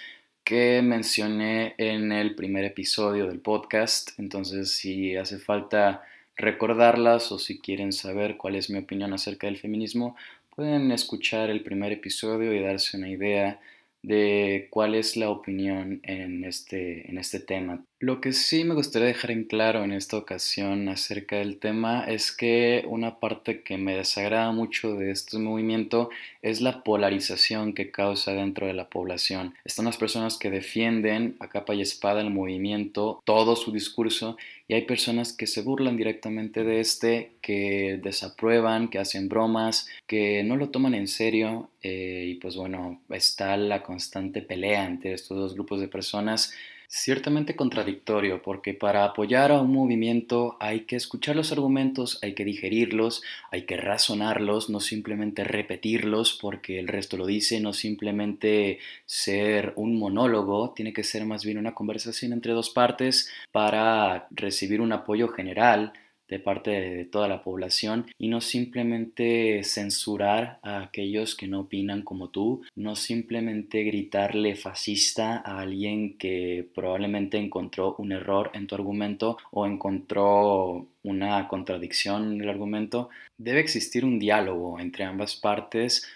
que 0.51 0.83
mencioné 0.83 1.77
en 1.79 2.11
el 2.11 2.35
primer 2.35 2.65
episodio 2.65 3.29
del 3.29 3.39
podcast. 3.39 4.19
Entonces, 4.19 4.73
si 4.73 5.15
hace 5.15 5.39
falta 5.39 6.03
recordarlas 6.37 7.31
o 7.31 7.39
si 7.39 7.61
quieren 7.61 7.93
saber 7.93 8.37
cuál 8.37 8.57
es 8.57 8.69
mi 8.69 8.81
opinión 8.81 9.13
acerca 9.13 9.47
del 9.47 9.59
feminismo, 9.59 10.17
pueden 10.57 10.91
escuchar 10.91 11.51
el 11.51 11.63
primer 11.63 11.93
episodio 11.93 12.53
y 12.53 12.59
darse 12.61 12.97
una 12.97 13.09
idea 13.09 13.61
de 14.03 14.67
cuál 14.71 14.97
es 14.97 15.17
la 15.17 15.31
opinión 15.31 16.01
en 16.03 16.43
este, 16.43 17.09
en 17.09 17.19
este 17.19 17.39
tema. 17.39 17.85
Lo 18.03 18.23
que 18.23 18.33
sí 18.33 18.65
me 18.65 18.73
gustaría 18.73 19.09
dejar 19.09 19.31
en 19.31 19.45
claro 19.45 19.85
en 19.85 19.93
esta 19.93 20.17
ocasión 20.17 20.89
acerca 20.89 21.37
del 21.37 21.59
tema 21.59 22.03
es 22.05 22.33
que 22.33 22.83
una 22.89 23.21
parte 23.21 23.61
que 23.61 23.77
me 23.77 23.95
desagrada 23.95 24.53
mucho 24.53 24.95
de 24.95 25.11
este 25.11 25.37
movimiento 25.37 26.09
es 26.41 26.63
la 26.63 26.83
polarización 26.83 27.75
que 27.75 27.91
causa 27.91 28.33
dentro 28.33 28.67
de 28.67 28.73
la 28.73 28.89
población. 28.89 29.55
Están 29.67 29.85
las 29.85 29.99
personas 29.99 30.39
que 30.39 30.49
defienden 30.51 31.37
a 31.41 31.51
capa 31.51 31.75
y 31.75 31.83
espada 31.83 32.23
el 32.23 32.31
movimiento, 32.31 33.21
todo 33.27 33.55
su 33.55 33.71
discurso, 33.71 34.39
y 34.67 34.73
hay 34.73 34.87
personas 34.87 35.35
que 35.35 35.47
se 35.47 35.61
burlan 35.61 35.99
directamente 35.99 36.65
de 36.65 36.81
este, 36.81 37.33
que 37.43 38.01
desaprueban, 38.03 38.89
que 38.89 38.99
hacen 38.99 39.29
bromas, 39.29 39.89
que 40.07 40.43
no 40.43 40.57
lo 40.57 40.71
toman 40.71 40.95
en 40.95 41.07
serio, 41.07 41.69
eh, 41.83 42.29
y 42.29 42.35
pues 42.37 42.57
bueno, 42.57 42.99
está 43.11 43.59
la 43.59 43.83
constante 43.83 44.41
pelea 44.41 44.87
entre 44.87 45.13
estos 45.13 45.37
dos 45.37 45.53
grupos 45.53 45.81
de 45.81 45.89
personas 45.89 46.55
ciertamente 46.93 47.55
contradictorio, 47.55 48.43
porque 48.43 48.75
para 48.75 49.05
apoyar 49.05 49.53
a 49.53 49.61
un 49.61 49.73
movimiento 49.73 50.57
hay 50.59 50.81
que 50.81 50.97
escuchar 50.97 51.37
los 51.37 51.53
argumentos, 51.53 52.19
hay 52.21 52.35
que 52.35 52.45
digerirlos, 52.45 53.23
hay 53.53 53.63
que 53.63 53.77
razonarlos, 53.77 54.69
no 54.71 54.81
simplemente 54.81 55.45
repetirlos 55.45 56.37
porque 56.43 56.81
el 56.81 56.89
resto 56.89 57.17
lo 57.17 57.27
dice, 57.27 57.61
no 57.61 57.73
simplemente 57.73 58.81
ser 59.07 59.73
un 59.77 60.01
monólogo, 60.01 60.71
tiene 60.71 60.93
que 60.93 61.05
ser 61.05 61.25
más 61.25 61.45
bien 61.45 61.59
una 61.59 61.75
conversación 61.75 62.33
entre 62.33 62.55
dos 62.55 62.71
partes 62.71 63.31
para 63.53 64.27
recibir 64.33 64.81
un 64.81 64.93
apoyo 64.93 65.29
general 65.29 65.93
de 66.31 66.39
parte 66.39 66.71
de 66.71 67.05
toda 67.05 67.29
la 67.29 67.43
población 67.43 68.07
y 68.17 68.29
no 68.29 68.41
simplemente 68.41 69.63
censurar 69.65 70.61
a 70.63 70.83
aquellos 70.83 71.35
que 71.35 71.49
no 71.49 71.61
opinan 71.61 72.03
como 72.03 72.29
tú, 72.29 72.63
no 72.77 72.95
simplemente 72.95 73.83
gritarle 73.83 74.55
fascista 74.55 75.43
a 75.45 75.61
alguien 75.61 76.17
que 76.17 76.69
probablemente 76.75 77.37
encontró 77.37 77.97
un 77.99 78.13
error 78.13 78.51
en 78.55 78.69
tu 78.69 78.77
argumento 78.77 79.37
o 79.51 79.67
encontró 79.67 80.87
una 81.03 81.49
contradicción 81.49 82.33
en 82.33 82.41
el 82.43 82.49
argumento. 82.49 83.11
Debe 83.37 83.61
existir 83.61 84.05
un 84.05 84.21
diálogo 84.21 84.79
entre 84.79 85.05
ambas 85.05 85.35
partes 85.35 86.07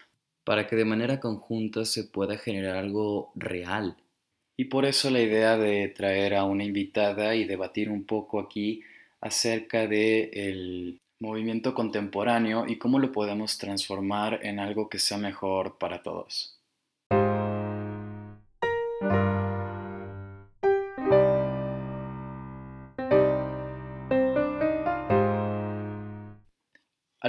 para 0.45 0.67
que 0.69 0.77
de 0.77 0.85
manera 0.85 1.19
conjunta 1.21 1.85
se 1.85 2.05
pueda 2.05 2.37
generar 2.37 2.77
algo 2.77 3.33
real. 3.35 3.97
Y 4.57 4.67
por 4.67 4.85
eso 4.85 5.11
la 5.11 5.21
idea 5.21 5.57
de 5.57 5.89
traer 5.89 6.35
a 6.35 6.45
una 6.45 6.63
invitada 6.63 7.35
y 7.35 7.45
debatir 7.45 7.91
un 7.91 8.05
poco 8.05 8.39
aquí 8.39 8.83
acerca 9.25 9.87
del 9.87 11.01
movimiento 11.19 11.75
contemporáneo 11.75 12.67
y 12.69 12.79
cómo 12.79 12.99
lo 12.99 13.11
podemos 13.11 13.59
transformar 13.59 14.41
en 14.43 14.61
algo 14.61 14.89
que 14.91 14.99
sea 14.99 15.17
mejor 15.19 15.79
para 15.79 16.03
todos. 16.03 16.61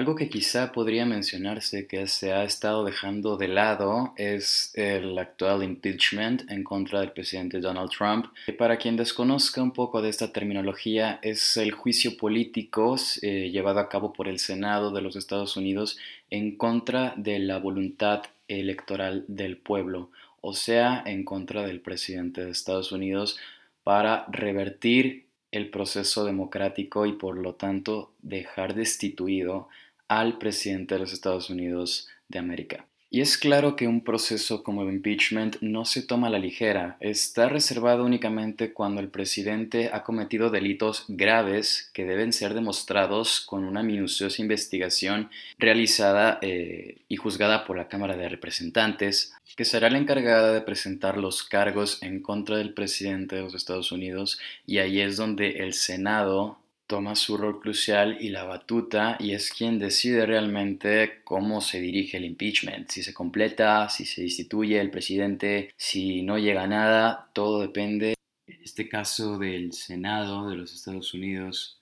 Algo 0.06 0.18
que 0.18 0.30
quizá 0.30 0.72
podría 0.72 1.04
mencionarse 1.04 1.88
que 1.88 2.06
se 2.06 2.32
ha 2.32 2.44
estado 2.44 2.86
dejando 2.86 3.38
de 3.38 3.48
lado 3.48 4.14
es 4.18 4.72
el 4.76 5.18
actual 5.18 5.64
impeachment 5.64 6.44
en 6.52 6.64
contra 6.64 7.00
del 7.00 7.12
presidente 7.12 7.60
Donald 7.60 7.90
Trump. 7.90 8.28
Para 8.60 8.78
quien 8.78 8.98
desconozca 8.98 9.64
un 9.64 9.72
poco 9.72 10.04
de 10.04 10.10
esta 10.10 10.32
terminología, 10.32 11.18
es 11.24 11.58
el 11.58 11.72
juicio 11.72 12.18
político 12.18 12.96
eh, 13.24 13.50
llevado 13.52 13.80
a 13.80 13.90
cabo 13.90 14.14
por 14.14 14.28
el 14.28 14.38
Senado 14.38 14.92
de 14.92 15.02
los 15.02 15.16
Estados 15.16 15.58
Unidos 15.58 15.98
en 16.30 16.56
contra 16.56 17.16
de 17.18 17.40
la 17.40 17.58
voluntad 17.58 18.22
electoral 18.48 19.26
del 19.28 19.58
pueblo, 19.58 20.12
o 20.40 20.54
sea, 20.54 21.02
en 21.08 21.26
contra 21.26 21.66
del 21.66 21.80
presidente 21.80 22.46
de 22.46 22.52
Estados 22.52 22.92
Unidos 22.92 23.40
para 23.84 24.28
revertir 24.28 25.26
el 25.50 25.72
proceso 25.72 26.26
democrático 26.26 27.08
y 27.08 27.14
por 27.14 27.40
lo 27.40 27.56
tanto 27.56 28.12
dejar 28.22 28.76
destituido 28.76 29.68
al 30.08 30.38
presidente 30.38 30.96
de 30.96 31.02
los 31.02 31.14
Estados 31.14 31.50
Unidos 31.50 32.08
de 32.28 32.40
América. 32.40 32.86
Y 33.16 33.22
es 33.22 33.38
claro 33.38 33.78
que 33.78 33.88
un 33.88 34.04
proceso 34.04 34.62
como 34.62 34.82
el 34.82 34.90
impeachment 34.90 35.56
no 35.62 35.86
se 35.86 36.02
toma 36.02 36.28
a 36.28 36.30
la 36.30 36.38
ligera, 36.38 36.98
está 37.00 37.48
reservado 37.48 38.04
únicamente 38.04 38.74
cuando 38.74 39.00
el 39.00 39.08
presidente 39.08 39.90
ha 39.94 40.04
cometido 40.04 40.50
delitos 40.50 41.06
graves 41.08 41.90
que 41.94 42.04
deben 42.04 42.34
ser 42.34 42.54
demostrados 42.54 43.40
con 43.40 43.64
una 43.64 43.84
minuciosa 43.84 44.42
investigación 44.42 45.30
realizada 45.58 46.40
eh, 46.42 46.98
y 47.08 47.16
juzgada 47.16 47.64
por 47.64 47.78
la 47.78 47.88
Cámara 47.88 48.18
de 48.18 48.28
Representantes, 48.28 49.34
que 49.56 49.64
será 49.64 49.90
la 49.90 50.00
encargada 50.00 50.52
de 50.52 50.60
presentar 50.60 51.18
los 51.18 51.44
cargos 51.44 52.02
en 52.04 52.22
contra 52.22 52.58
del 52.58 52.74
presidente 52.74 53.38
de 53.38 53.44
los 53.44 53.54
Estados 53.54 53.94
Unidos 53.94 54.40
y 54.66 54.80
ahí 54.80 55.00
es 55.00 55.16
donde 55.16 55.60
el 55.60 55.74
Senado 55.74 56.60
toma 56.88 57.16
su 57.16 57.38
rol 57.38 57.60
crucial 57.60 58.18
y 58.20 58.30
la 58.30 58.44
batuta 58.44 59.18
y 59.20 59.34
es 59.34 59.52
quien 59.52 59.80
decide 59.80 60.26
realmente 60.26 61.22
cómo 61.24 61.62
se 61.62 61.82
dirige 61.82 62.18
el 62.18 62.26
impeachment, 62.26 62.90
si 62.90 63.04
se 63.04 63.14
completa, 63.14 63.90
si 63.90 64.06
se 64.06 64.22
destituye 64.22 64.80
el 64.80 64.92
presidente, 64.92 65.74
si 65.78 66.22
no 66.22 66.38
llega 66.38 66.64
a 66.64 66.68
nada, 66.68 67.30
todo 67.34 67.62
depende, 67.62 68.16
en 68.48 68.62
este 68.62 68.88
caso, 68.88 69.38
del 69.38 69.74
Senado 69.74 70.50
de 70.50 70.58
los 70.58 70.74
Estados 70.74 71.14
Unidos. 71.14 71.82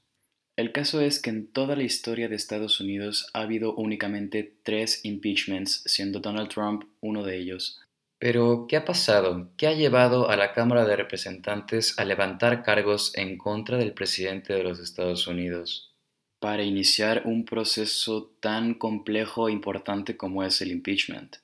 El 0.55 0.71
caso 0.71 1.01
es 1.01 1.19
que 1.19 1.31
en 1.31 1.47
toda 1.47 1.75
la 1.75 1.83
historia 1.83 2.29
de 2.29 2.35
Estados 2.35 2.79
Unidos 2.79 3.27
ha 3.33 3.41
habido 3.41 3.73
únicamente 3.73 4.55
tres 4.63 5.03
impeachments, 5.03 5.81
siendo 5.85 6.19
Donald 6.19 6.49
Trump 6.49 6.83
uno 7.01 7.23
de 7.23 7.37
ellos. 7.37 7.81
Pero, 8.23 8.67
¿qué 8.69 8.77
ha 8.77 8.85
pasado? 8.85 9.51
¿Qué 9.57 9.67
ha 9.67 9.73
llevado 9.73 10.29
a 10.29 10.37
la 10.37 10.53
Cámara 10.53 10.85
de 10.85 10.95
Representantes 10.95 11.99
a 11.99 12.05
levantar 12.05 12.63
cargos 12.63 13.11
en 13.17 13.37
contra 13.37 13.75
del 13.77 13.93
presidente 13.93 14.53
de 14.53 14.63
los 14.63 14.79
Estados 14.79 15.27
Unidos 15.27 15.93
para 16.39 16.63
iniciar 16.63 17.23
un 17.25 17.43
proceso 17.43 18.33
tan 18.39 18.75
complejo 18.75 19.49
e 19.49 19.51
importante 19.51 20.15
como 20.15 20.41
es 20.41 20.61
el 20.61 20.71
impeachment? 20.71 21.35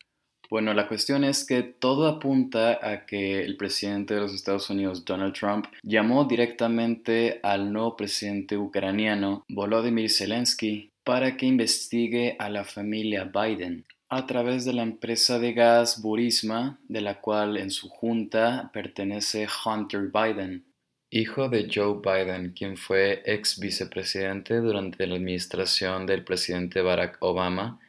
Bueno, 0.50 0.74
la 0.74 0.88
cuestión 0.88 1.26
es 1.26 1.46
que 1.46 1.64
todo 1.64 2.08
apunta 2.08 2.80
a 2.82 3.06
que 3.06 3.42
el 3.42 3.58
presidente 3.58 4.14
de 4.14 4.22
los 4.22 4.34
Estados 4.34 4.70
Unidos, 4.70 5.04
Donald 5.04 5.34
Trump, 5.34 5.66
llamó 5.84 6.24
directamente 6.24 7.42
al 7.44 7.74
nuevo 7.74 7.98
presidente 7.98 8.58
ucraniano, 8.58 9.44
Volodymyr 9.50 10.10
Zelensky, 10.10 10.92
para 11.04 11.36
que 11.36 11.46
investigue 11.46 12.38
a 12.40 12.50
la 12.50 12.64
familia 12.64 13.26
Biden 13.26 13.86
a 14.10 14.26
través 14.26 14.66
de 14.66 14.74
la 14.74 14.82
empresa 14.82 15.38
de 15.38 15.54
gas 15.54 16.02
Burisma, 16.02 16.80
de 16.88 17.02
la 17.02 17.22
cual 17.22 17.58
en 17.58 17.70
su 17.70 17.90
junta 17.90 18.72
pertenece 18.74 19.48
Hunter 19.66 20.12
Biden, 20.12 20.66
hijo 21.12 21.50
de 21.50 21.70
Joe 21.74 22.00
Biden, 22.04 22.54
quien 22.54 22.78
fue 22.78 23.22
ex 23.26 23.60
vicepresidente 23.60 24.58
durante 24.58 25.06
la 25.08 25.16
administración 25.16 26.06
del 26.06 26.24
presidente 26.24 26.82
Barack 26.82 27.18
Obama 27.20 27.80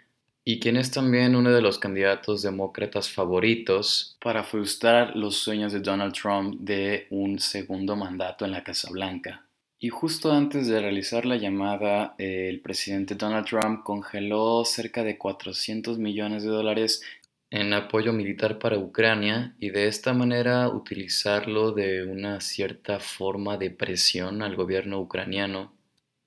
y 0.45 0.59
quien 0.59 0.77
es 0.77 0.91
también 0.91 1.37
uno 1.37 1.51
de 1.51 1.61
los 1.61 1.79
candidatos 1.79 2.43
demócratas 2.43 3.11
favoritos 3.11 4.17
para 4.23 4.43
frustrar 4.43 5.15
los 5.17 5.37
sueños 5.37 5.73
de 5.73 5.81
Donald 5.81 6.15
Trump 6.15 6.61
de 6.61 7.07
un 7.11 7.39
segundo 7.39 7.95
mandato 7.95 8.45
en 8.45 8.53
la 8.53 8.65
Casa 8.65 8.91
Blanca. 8.91 9.45
Y 9.83 9.89
justo 9.89 10.31
antes 10.31 10.69
de 10.69 10.79
realizar 10.79 11.25
la 11.25 11.39
llamada, 11.39 12.15
el 12.19 12.61
presidente 12.61 13.15
Donald 13.15 13.47
Trump 13.47 13.83
congeló 13.83 14.63
cerca 14.67 15.03
de 15.03 15.17
400 15.17 15.99
millones 15.99 16.43
de 16.43 16.51
dólares 16.51 17.03
en 17.51 17.73
apoyo 17.73 18.13
militar 18.13 18.59
para 18.59 18.79
Ucrania 18.79 19.55
y 19.59 19.71
de 19.71 19.87
esta 19.87 20.13
manera 20.13 20.69
utilizarlo 20.69 21.73
de 21.73 22.05
una 22.05 22.43
cierta 22.43 23.01
forma 23.01 23.57
de 23.57 23.71
presión 23.71 24.43
al 24.43 24.55
gobierno 24.55 25.01
ucraniano, 25.01 25.73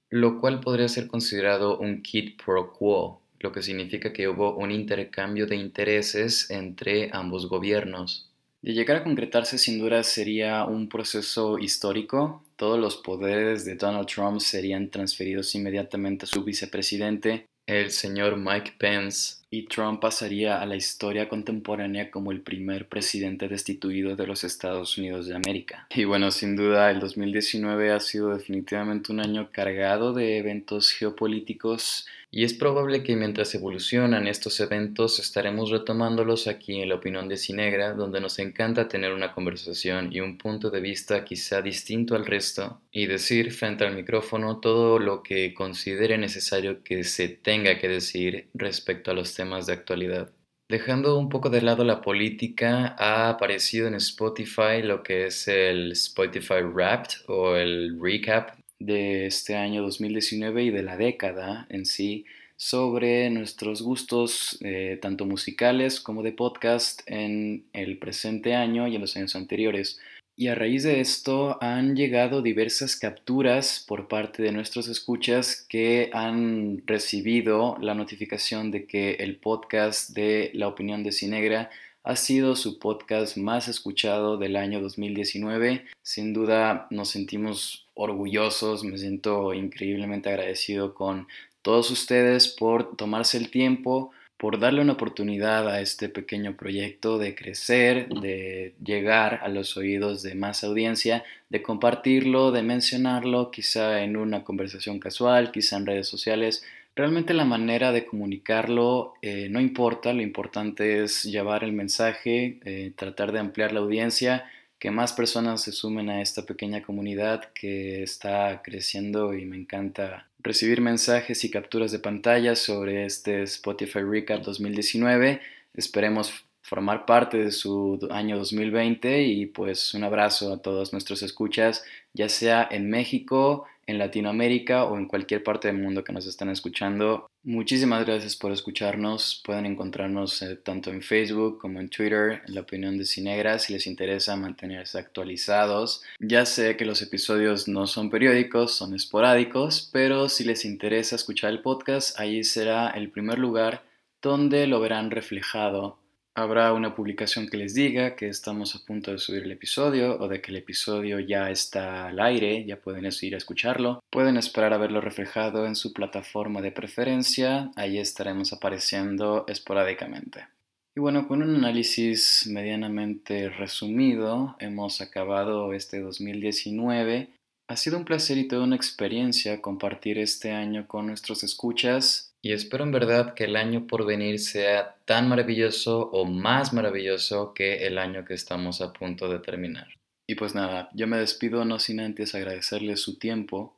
lo 0.10 0.40
cual 0.40 0.60
podría 0.60 0.88
ser 0.88 1.06
considerado 1.06 1.78
un 1.78 2.02
kit 2.02 2.42
pro 2.44 2.74
quo, 2.74 3.22
lo 3.40 3.52
que 3.52 3.62
significa 3.62 4.14
que 4.14 4.28
hubo 4.28 4.56
un 4.56 4.72
intercambio 4.72 5.46
de 5.46 5.58
intereses 5.58 6.50
entre 6.50 7.12
ambos 7.14 7.48
gobiernos. 7.48 8.32
De 8.64 8.74
llegar 8.74 8.98
a 8.98 9.04
concretarse 9.04 9.60
sin 9.60 9.78
duda 9.78 10.02
sería 10.04 10.66
un 10.66 10.90
proceso 10.90 11.60
histórico. 11.60 12.43
Todos 12.56 12.80
los 12.80 12.98
poderes 12.98 13.66
de 13.66 13.76
Donald 13.76 14.08
Trump 14.08 14.40
serían 14.40 14.90
transferidos 14.90 15.54
inmediatamente 15.56 16.26
a 16.26 16.28
su 16.28 16.44
vicepresidente, 16.44 17.48
el 17.66 17.92
señor 17.92 18.38
Mike 18.38 18.74
Pence, 18.78 19.38
y 19.50 19.66
Trump 19.68 20.02
pasaría 20.02 20.62
a 20.62 20.66
la 20.66 20.76
historia 20.76 21.30
contemporánea 21.30 22.12
como 22.12 22.32
el 22.32 22.42
primer 22.42 22.90
presidente 22.90 23.48
destituido 23.48 24.16
de 24.16 24.28
los 24.28 24.44
Estados 24.44 24.98
Unidos 24.98 25.28
de 25.28 25.36
América. 25.36 25.88
Y 25.96 26.06
bueno, 26.06 26.32
sin 26.32 26.56
duda 26.56 26.90
el 26.90 27.00
2019 27.00 27.92
ha 27.92 28.00
sido 28.00 28.36
definitivamente 28.36 29.12
un 29.12 29.20
año 29.20 29.50
cargado 29.52 30.12
de 30.12 30.40
eventos 30.40 30.92
geopolíticos 30.92 32.08
y 32.36 32.44
es 32.44 32.56
probable 32.56 33.04
que 33.04 33.16
mientras 33.16 33.54
evolucionan 33.54 34.28
estos 34.28 34.60
eventos 34.60 35.20
estaremos 35.20 35.70
retomándolos 35.70 36.48
aquí 36.48 36.82
en 36.82 36.90
la 36.90 36.96
opinión 36.96 37.30
de 37.30 37.38
Cinegra, 37.38 37.94
donde 37.94 38.20
nos 38.20 38.40
encanta 38.40 38.88
tener 38.88 39.14
una 39.14 39.36
conversación 39.36 40.12
y 40.12 40.20
un 40.20 40.40
punto 40.40 40.72
de 40.72 40.82
vista 40.82 41.24
quizá 41.24 41.62
distinto 41.62 42.16
al 42.16 42.26
resto 42.26 42.82
y 42.92 43.06
decir 43.06 43.52
frente 43.52 43.86
al 43.86 43.96
micrófono 43.96 44.60
todo 44.60 44.98
lo 44.98 45.22
que 45.22 45.54
considere 45.54 46.18
necesario 46.18 46.84
que 46.84 47.04
se 47.04 47.28
tenga 47.30 47.78
que 47.78 47.88
decir 47.88 48.50
respecto 48.56 49.12
a 49.12 49.14
los 49.14 49.36
temas 49.36 49.68
de 49.68 49.74
actualidad. 49.74 50.32
Dejando 50.68 51.20
un 51.20 51.30
poco 51.30 51.52
de 51.52 51.62
lado 51.62 51.84
la 51.84 52.02
política, 52.02 52.96
ha 52.98 53.30
aparecido 53.30 53.88
en 53.88 53.94
Spotify 53.94 54.82
lo 54.82 55.04
que 55.04 55.28
es 55.28 55.48
el 55.48 55.92
Spotify 55.92 56.64
Wrapped 56.64 57.28
o 57.28 57.56
el 57.56 58.00
Recap 58.02 58.63
de 58.86 59.26
este 59.26 59.56
año 59.56 59.82
2019 59.82 60.64
y 60.64 60.70
de 60.70 60.84
la 60.84 60.98
década 60.98 61.68
en 61.70 61.86
sí 61.86 62.26
sobre 62.56 63.30
nuestros 63.30 63.82
gustos 63.82 64.58
eh, 64.62 64.98
tanto 65.02 65.26
musicales 65.26 66.00
como 66.00 66.24
de 66.24 66.32
podcast 66.32 67.02
en 67.06 67.66
el 67.74 67.98
presente 67.98 68.56
año 68.56 68.88
y 68.88 68.96
en 68.96 69.02
los 69.02 69.18
años 69.18 69.36
anteriores. 69.36 70.00
Y 70.36 70.48
a 70.48 70.56
raíz 70.56 70.84
de 70.84 71.00
esto 71.00 71.58
han 71.62 71.96
llegado 71.96 72.42
diversas 72.42 72.96
capturas 72.96 73.84
por 73.88 74.08
parte 74.08 74.42
de 74.42 74.52
nuestros 74.52 74.88
escuchas 74.88 75.64
que 75.70 76.10
han 76.12 76.82
recibido 76.88 77.78
la 77.80 77.94
notificación 77.94 78.72
de 78.72 78.88
que 78.88 79.12
el 79.16 79.36
podcast 79.36 80.10
de 80.12 80.50
La 80.54 80.68
Opinión 80.68 81.04
de 81.04 81.12
Cinegra 81.12 81.70
ha 82.04 82.18
sido 82.18 82.56
su 82.56 82.80
podcast 82.80 83.38
más 83.38 83.70
escuchado 83.70 84.38
del 84.38 84.58
año 84.58 84.82
2019. 84.82 85.86
Sin 86.02 86.34
duda 86.34 86.88
nos 86.90 87.10
sentimos 87.10 87.88
orgullosos, 87.94 88.84
me 88.84 88.98
siento 88.98 89.54
increíblemente 89.54 90.30
agradecido 90.30 90.94
con 90.94 91.28
todos 91.62 91.92
ustedes 91.92 92.50
por 92.50 92.98
tomarse 92.98 93.38
el 93.38 93.50
tiempo, 93.50 94.12
por 94.36 94.60
darle 94.60 94.82
una 94.82 94.94
oportunidad 94.94 95.70
a 95.70 95.80
este 95.80 96.10
pequeño 96.10 96.58
proyecto 96.58 97.18
de 97.18 97.36
crecer, 97.36 98.10
de 98.10 98.76
llegar 98.84 99.40
a 99.42 99.48
los 99.48 99.78
oídos 99.78 100.22
de 100.24 100.36
más 100.36 100.66
audiencia, 100.66 101.24
de 101.48 101.62
compartirlo, 101.62 102.52
de 102.52 102.64
mencionarlo, 102.64 103.50
quizá 103.50 104.04
en 104.04 104.18
una 104.18 104.44
conversación 104.44 105.00
casual, 105.00 105.54
quizá 105.54 105.78
en 105.78 105.86
redes 105.86 106.08
sociales. 106.10 106.66
Realmente 106.96 107.34
la 107.34 107.46
manera 107.46 107.92
de 107.92 108.06
comunicarlo 108.06 109.16
eh, 109.24 109.48
no 109.50 109.60
importa, 109.60 110.14
lo 110.14 110.22
importante 110.22 111.04
es 111.04 111.24
llevar 111.24 111.64
el 111.64 111.74
mensaje, 111.74 112.60
eh, 112.66 112.94
tratar 112.96 113.32
de 113.32 113.40
ampliar 113.40 113.72
la 113.72 113.80
audiencia, 113.80 114.46
que 114.78 114.92
más 114.92 115.14
personas 115.14 115.62
se 115.62 115.72
sumen 115.72 116.10
a 116.10 116.22
esta 116.22 116.46
pequeña 116.46 116.84
comunidad 116.84 117.52
que 117.54 118.04
está 118.04 118.62
creciendo 118.64 119.34
y 119.34 119.46
me 119.46 119.58
encanta 119.58 120.28
recibir 120.40 120.82
mensajes 120.82 121.44
y 121.44 121.50
capturas 121.50 121.92
de 121.92 122.00
pantalla 122.00 122.56
sobre 122.56 123.06
este 123.06 123.42
Spotify 123.44 124.02
Recap 124.02 124.44
2019. 124.44 125.42
Esperemos 125.74 126.46
formar 126.62 127.06
parte 127.06 127.38
de 127.38 127.52
su 127.52 128.08
año 128.12 128.38
2020 128.38 129.24
y 129.24 129.46
pues 129.48 129.94
un 129.94 130.04
abrazo 130.04 130.54
a 130.54 130.62
todos 130.62 130.92
nuestros 130.92 131.24
escuchas, 131.24 131.84
ya 132.14 132.30
sea 132.30 132.68
en 132.70 132.90
México, 132.90 133.66
en 133.86 133.98
Latinoamérica 133.98 134.86
o 134.86 134.98
en 134.98 135.08
cualquier 135.08 135.44
parte 135.44 135.68
del 135.68 135.78
mundo 135.78 136.04
que 136.04 136.14
nos 136.14 136.26
están 136.26 136.50
escuchando. 136.50 137.28
Muchísimas 137.44 138.06
gracias 138.06 138.36
por 138.36 138.52
escucharnos. 138.52 139.42
Pueden 139.46 139.66
encontrarnos 139.66 140.42
eh, 140.42 140.56
tanto 140.56 140.92
en 140.92 141.02
Facebook 141.02 141.60
como 141.60 141.80
en 141.80 141.90
Twitter, 141.90 142.42
en 142.48 142.56
la 142.56 142.62
opinión 142.62 142.98
de 142.98 143.06
Cinegra, 143.06 143.60
si 143.60 143.74
les 143.74 143.88
interesa 143.88 144.36
mantenerse 144.36 144.98
actualizados. 144.98 146.04
Ya 146.20 146.46
sé 146.46 146.78
que 146.78 146.86
los 146.86 147.02
episodios 147.02 147.68
no 147.68 147.88
son 147.88 148.10
periódicos, 148.10 148.74
son 148.76 148.94
esporádicos, 148.96 149.90
pero 149.92 150.30
si 150.30 150.44
les 150.44 150.64
interesa 150.64 151.16
escuchar 151.16 151.52
el 151.52 151.62
podcast, 151.62 152.20
ahí 152.20 152.44
será 152.44 152.90
el 152.90 153.10
primer 153.10 153.40
lugar 153.40 153.84
donde 154.22 154.68
lo 154.68 154.80
verán 154.80 155.12
reflejado 155.12 156.03
Habrá 156.36 156.74
una 156.74 156.96
publicación 156.96 157.48
que 157.48 157.58
les 157.58 157.76
diga 157.76 158.16
que 158.16 158.28
estamos 158.28 158.74
a 158.74 158.84
punto 158.84 159.12
de 159.12 159.20
subir 159.20 159.44
el 159.44 159.52
episodio 159.52 160.18
o 160.20 160.28
de 160.28 160.42
que 160.42 160.50
el 160.50 160.58
episodio 160.58 161.20
ya 161.20 161.52
está 161.52 162.08
al 162.08 162.20
aire, 162.20 162.66
ya 162.66 162.82
pueden 162.82 163.08
ir 163.22 163.36
a 163.36 163.38
escucharlo. 163.38 164.00
Pueden 164.10 164.38
esperar 164.38 164.74
a 164.74 164.80
verlo 164.80 165.00
reflejado 165.00 165.68
en 165.68 165.76
su 165.76 165.94
plataforma 165.94 166.62
de 166.62 166.72
preferencia, 166.72 167.70
ahí 167.76 168.00
estaremos 168.00 168.52
apareciendo 168.52 169.46
esporádicamente. 169.48 170.48
Y 170.96 171.02
bueno, 171.02 171.28
con 171.28 171.44
un 171.44 171.56
análisis 171.56 172.48
medianamente 172.48 173.50
resumido, 173.50 174.56
hemos 174.60 175.02
acabado 175.02 175.74
este 175.74 176.00
2019 176.00 177.30
ha 177.70 177.78
sido 177.78 177.98
un 177.98 178.06
placer 178.06 178.38
y 178.38 178.48
toda 178.48 178.64
una 178.64 178.76
experiencia 178.76 179.62
compartir 179.62 180.18
este 180.18 180.52
año 180.52 180.88
con 180.88 181.08
nuestros 181.08 181.44
escuchas 181.44 182.33
y 182.46 182.52
espero 182.52 182.84
en 182.84 182.92
verdad 182.92 183.36
que 183.36 183.46
el 183.46 183.56
año 183.56 183.88
por 183.88 184.06
venir 184.06 184.38
sea 184.38 184.98
tan 185.06 185.30
maravilloso 185.30 186.10
o 186.12 186.26
más 186.26 186.74
maravilloso 186.74 187.54
que 187.54 187.88
el 187.88 187.98
año 187.98 188.26
que 188.26 188.34
estamos 188.34 188.82
a 188.82 188.92
punto 188.92 189.30
de 189.30 189.40
terminar. 189.40 189.88
Y 190.28 190.36
pues 190.36 190.54
nada, 190.54 190.90
yo 190.94 191.08
me 191.08 191.18
despido 191.18 191.64
no 191.64 191.80
sin 191.80 192.02
antes 192.02 192.36
agradecerles 192.36 193.00
su 193.00 193.18
tiempo. 193.18 193.78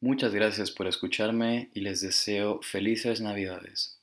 Muchas 0.00 0.34
gracias 0.34 0.70
por 0.70 0.86
escucharme 0.86 1.68
y 1.74 1.80
les 1.80 2.00
deseo 2.00 2.62
felices 2.62 3.20
navidades. 3.20 4.00